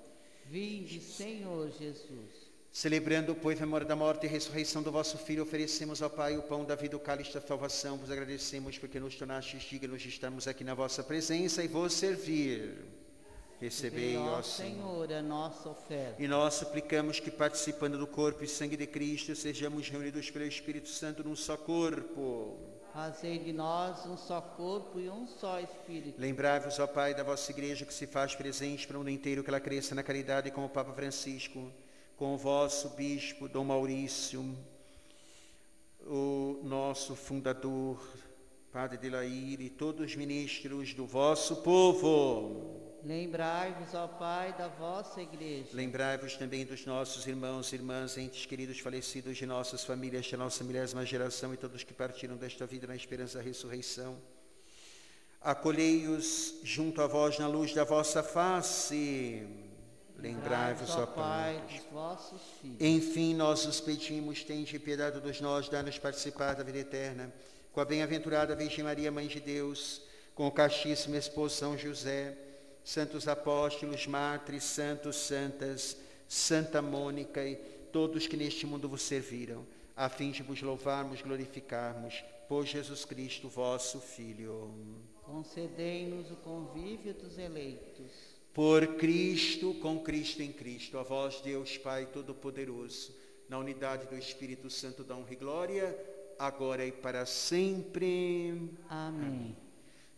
[0.46, 2.39] Vinde, Senhor Jesus.
[2.72, 6.42] Celebrando, pois, a memória da morte e ressurreição do vosso Filho, oferecemos ao Pai o
[6.42, 7.96] pão da vida, o cálice da salvação.
[7.96, 12.76] Vos agradecemos porque nos tornastes dignos de estarmos aqui na vossa presença e vos servir.
[13.60, 15.08] Recebei, ó Senhor.
[15.08, 16.22] Senhor, a nossa oferta.
[16.22, 20.88] E nós suplicamos que, participando do corpo e sangue de Cristo, sejamos reunidos pelo Espírito
[20.88, 22.56] Santo num só corpo.
[22.94, 26.20] Fazei de nós um só corpo e um só Espírito.
[26.20, 29.50] Lembrai-vos, ó Pai, da vossa igreja que se faz presente para o mundo inteiro, que
[29.50, 31.70] ela cresça na caridade como o Papa Francisco,
[32.20, 34.54] com o vosso bispo, Dom Maurício,
[36.02, 37.98] o nosso fundador,
[38.70, 42.98] Padre de Laíre, e todos os ministros do vosso povo.
[43.02, 45.70] Lembrai-vos, ó Pai, da vossa igreja.
[45.72, 50.62] Lembrai-vos também dos nossos irmãos e irmãs, entes queridos falecidos de nossas famílias, da nossa
[50.62, 54.18] milésima geração e todos que partiram desta vida na esperança da ressurreição.
[55.40, 59.69] Acolhei-os junto a vós na luz da vossa face.
[60.20, 62.76] Lembrai-vos, ó Pai, dos vossos filhos.
[62.78, 67.32] Enfim, nós os pedimos, tende piedade de todos nós, dá-nos participar da vida eterna.
[67.72, 70.02] Com a bem-aventurada Virgem Maria, Mãe de Deus,
[70.34, 72.36] com o castíssimo esposo São José,
[72.84, 75.96] santos apóstolos, mártires, santos, santas,
[76.28, 77.56] Santa Mônica e
[77.90, 79.66] todos que neste mundo vos serviram,
[79.96, 84.70] a fim de vos louvarmos, glorificarmos, por Jesus Cristo, vosso Filho.
[85.22, 88.29] Concedei-nos o convívio dos eleitos.
[88.52, 93.14] Por Cristo, com Cristo em Cristo, a vós, Deus Pai Todo-Poderoso,
[93.48, 96.06] na unidade do Espírito Santo, da honra e glória,
[96.38, 98.70] agora e para sempre.
[98.88, 99.56] Amém.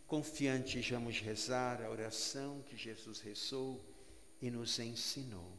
[0.07, 3.79] Confiantes, vamos rezar a oração que Jesus rezou
[4.41, 5.51] e nos ensinou.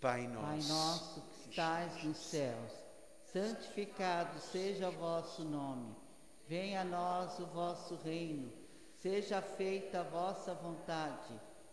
[0.00, 2.72] Pai nosso, Pai nosso que estais nos céus,
[3.32, 5.94] santificado seja o vosso nome.
[6.48, 8.52] Venha a nós o vosso reino.
[8.94, 11.38] Seja feita a vossa vontade,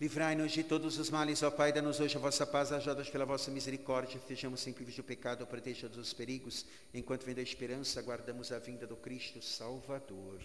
[0.00, 3.50] Livrai-nos de todos os males, ó Pai, dá-nos hoje a vossa paz, ajudados pela vossa
[3.50, 8.58] misericórdia, sejamos sempre livres do pecado, proteja dos perigos, enquanto vem da esperança, aguardamos a
[8.58, 10.40] vinda do Cristo Salvador.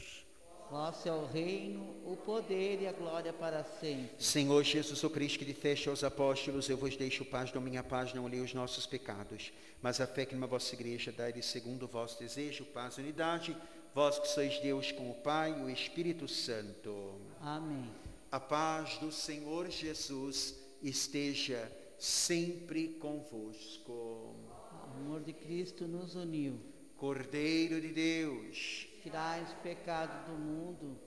[0.71, 4.15] Vosso é o reino, o poder e a glória para sempre.
[4.17, 8.11] Senhor Jesus o Cristo, que disseste aos apóstolos, eu vos deixo paz, dou minha paz,
[8.13, 11.87] não olhei os nossos pecados, mas a fé que numa vossa igreja dai segundo o
[11.87, 13.55] vosso desejo, paz e unidade,
[13.93, 17.19] vós que sois Deus com o Pai e o Espírito Santo.
[17.39, 18.02] Amém.
[18.33, 23.91] A paz do Senhor Jesus esteja sempre convosco.
[23.91, 26.59] O amor de Cristo nos uniu.
[26.97, 30.97] Cordeiro de Deus, Tirais o pecado do mundo,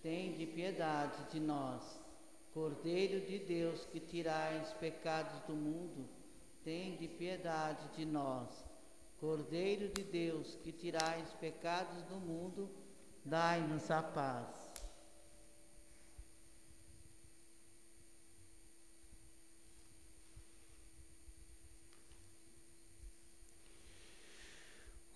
[0.00, 1.82] tende piedade de nós.
[2.54, 6.08] Cordeiro de Deus, que tirais os pecados do mundo,
[6.62, 8.64] tende piedade de nós.
[9.18, 12.70] Cordeiro de Deus, que tirais os pecados do mundo,
[13.24, 14.67] dai-nos a paz.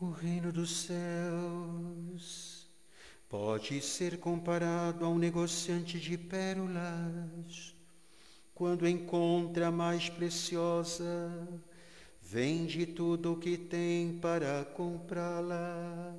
[0.02, 2.66] O reino dos céus
[3.28, 7.72] pode ser comparado a um negociante de pérolas.
[8.52, 11.48] Quando encontra a mais preciosa,
[12.20, 16.16] vende tudo o que tem para comprá-la.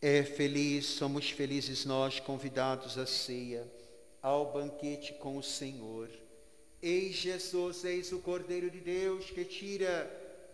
[0.00, 3.68] É feliz, somos felizes nós convidados à ceia,
[4.22, 6.08] ao banquete com o Senhor.
[6.80, 10.04] Eis Jesus, eis o Cordeiro de Deus que tira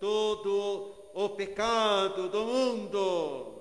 [0.00, 3.54] todo o pecado do mundo.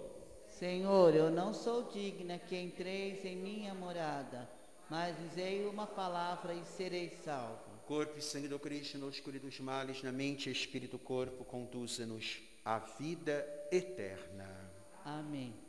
[0.48, 4.50] Senhor, eu não sou digna que entreis em minha morada,
[4.90, 7.78] mas dizei uma palavra e serei salvo.
[7.86, 12.42] Corpo e sangue do Cristo nos cure dos males, na mente e espírito corpo, conduza-nos
[12.66, 14.50] à vida eterna.
[15.06, 15.68] Amém.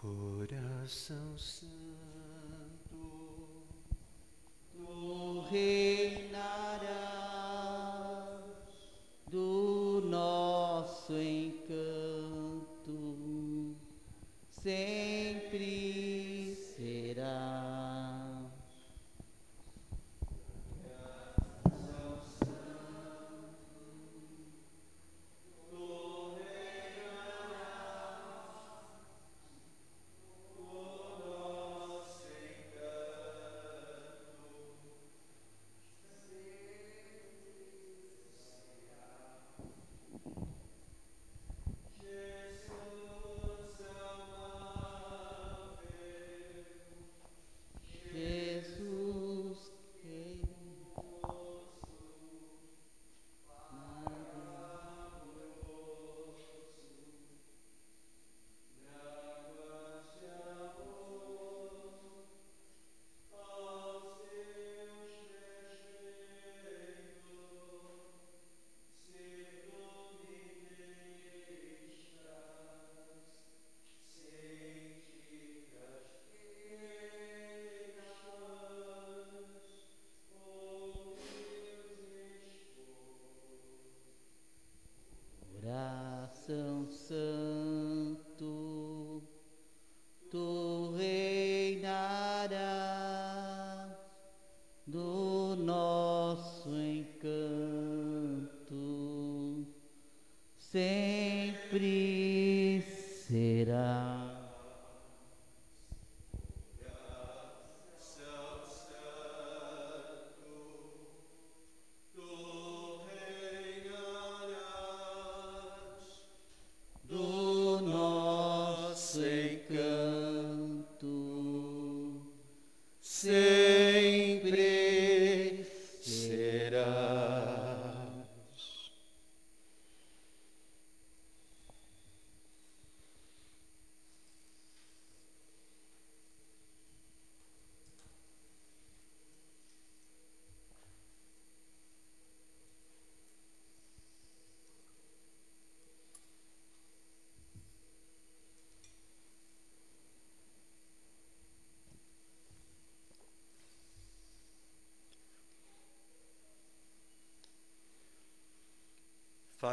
[0.00, 3.00] Coração Santo,
[4.72, 5.99] Tu reinarás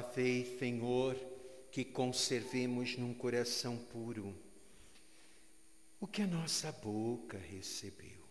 [0.01, 1.15] Fazei, Senhor,
[1.71, 4.31] que conservemos num coração puro
[5.99, 8.21] o que a nossa boca recebeu.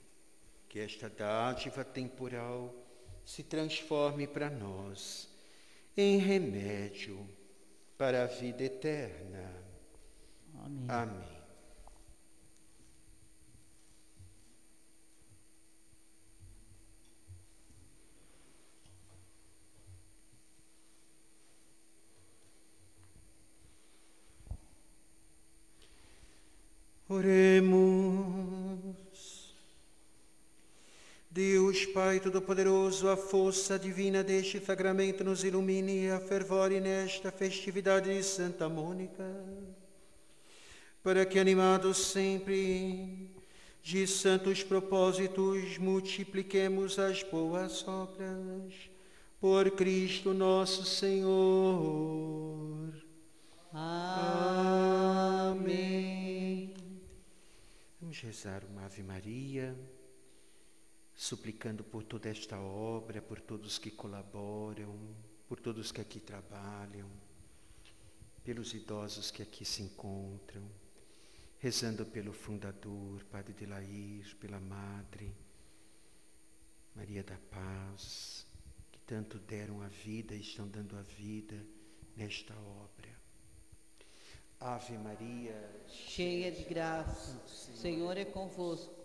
[0.68, 2.72] Que esta dádiva temporal
[3.24, 5.28] se transforme para nós
[5.96, 7.28] em remédio
[7.98, 9.52] para a vida eterna.
[10.54, 10.86] Amém.
[10.88, 11.36] Amém.
[27.08, 28.84] Oremos.
[31.30, 38.22] Deus Pai Todo-Poderoso, a força divina deste sacramento nos ilumine e afervore nesta festividade de
[38.22, 39.24] Santa Mônica,
[41.02, 43.30] para que, animados sempre
[43.82, 48.74] de santos propósitos, multipliquemos as boas obras
[49.40, 51.32] por Cristo nosso Senhor.
[53.72, 55.64] Amém.
[57.98, 59.74] Vamos rezar uma Ave Maria,
[61.16, 64.94] suplicando por toda esta obra, por todos que colaboram,
[65.48, 67.08] por todos que aqui trabalham,
[68.44, 70.62] pelos idosos que aqui se encontram,
[71.58, 75.34] rezando pelo fundador, Padre de Laís, pela Madre,
[76.94, 78.46] Maria da Paz,
[78.92, 81.64] que tanto deram a vida e estão dando a vida
[82.14, 83.16] nesta obra.
[84.60, 88.95] Ave Maria, Cheia de graça, o Senhor é convosco.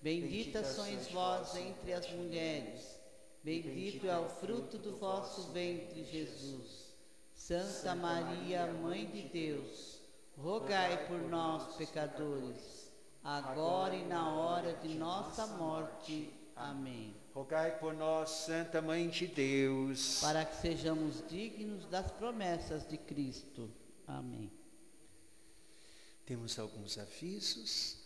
[0.00, 2.98] Bendita sois vós entre as mulheres.
[3.42, 6.88] Bendito é o fruto do vosso ventre, Jesus.
[7.34, 10.00] Santa Maria, Mãe de Deus,
[10.36, 12.92] rogai por nós, pecadores,
[13.22, 16.32] agora e na hora de nossa morte.
[16.54, 17.14] Amém.
[17.32, 20.18] rogai por nós, Santa Mãe de Deus.
[20.20, 23.70] Para que sejamos dignos das promessas de Cristo.
[24.06, 24.50] Amém.
[26.26, 27.97] Temos alguns avisos.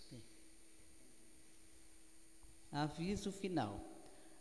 [2.73, 3.81] Aviso final.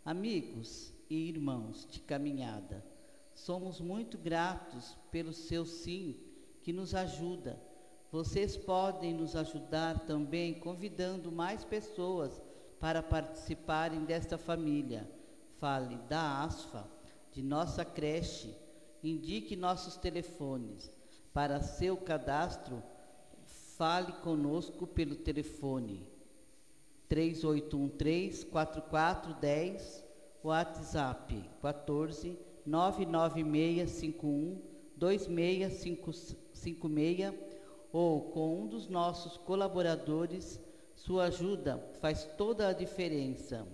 [0.02, 2.82] Amigos e irmãos de caminhada,
[3.34, 6.16] somos muito gratos pelo seu sim
[6.62, 7.60] que nos ajuda.
[8.10, 12.40] Vocês podem nos ajudar também convidando mais pessoas
[12.80, 15.06] para participarem desta família.
[15.58, 16.88] Fale da ASFA,
[17.32, 18.56] de nossa creche,
[19.02, 20.90] indique nossos telefones.
[21.34, 22.82] Para seu cadastro,
[23.76, 26.10] fale conosco pelo telefone
[27.12, 30.02] 3813-4410,
[30.42, 34.62] WhatsApp 14 99651
[34.96, 37.34] 2656
[37.92, 40.58] ou com um dos nossos colaboradores.
[40.94, 43.68] Sua ajuda faz toda a diferença.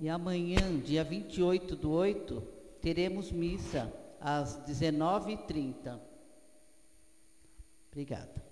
[0.00, 2.42] E amanhã, dia 28 do 8,
[2.80, 6.00] teremos missa às 19h30.
[7.90, 8.45] Obrigada.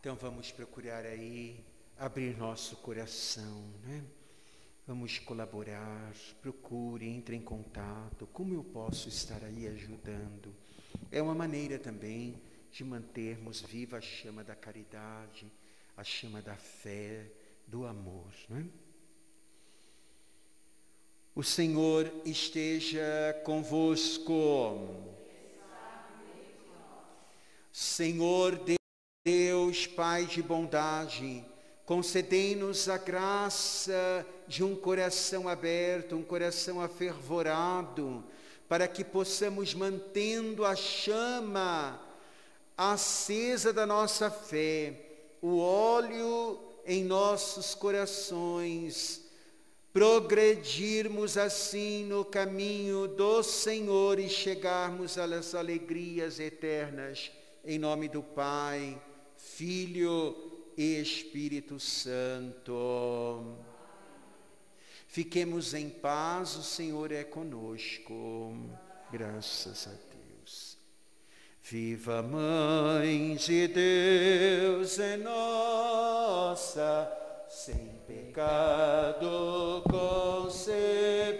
[0.00, 1.64] Então vamos procurar aí
[1.98, 4.04] abrir nosso coração, né?
[4.86, 8.26] Vamos colaborar, procure, entre em contato.
[8.32, 10.54] Como eu posso estar aí ajudando?
[11.10, 12.40] É uma maneira também
[12.70, 15.50] de mantermos viva a chama da caridade,
[15.96, 17.26] a chama da fé,
[17.66, 18.64] do amor, não é?
[21.34, 23.02] O Senhor esteja
[23.44, 24.32] convosco.
[27.72, 28.77] Senhor Deus,
[29.94, 31.44] Pai de bondade,
[31.84, 38.24] concedei-nos a graça de um coração aberto, um coração afervorado,
[38.68, 42.00] para que possamos, mantendo a chama
[42.76, 44.94] acesa da nossa fé,
[45.42, 49.28] o óleo em nossos corações,
[49.92, 57.32] progredirmos assim no caminho do Senhor e chegarmos às alegrias eternas,
[57.64, 58.96] em nome do Pai,
[59.56, 60.36] Filho
[60.76, 63.56] e Espírito Santo.
[65.08, 68.54] Fiquemos em paz, o Senhor é conosco.
[69.10, 70.78] Graças a Deus.
[71.62, 77.10] Viva Mãe de Deus é nossa,
[77.48, 81.38] sem pecado concebida.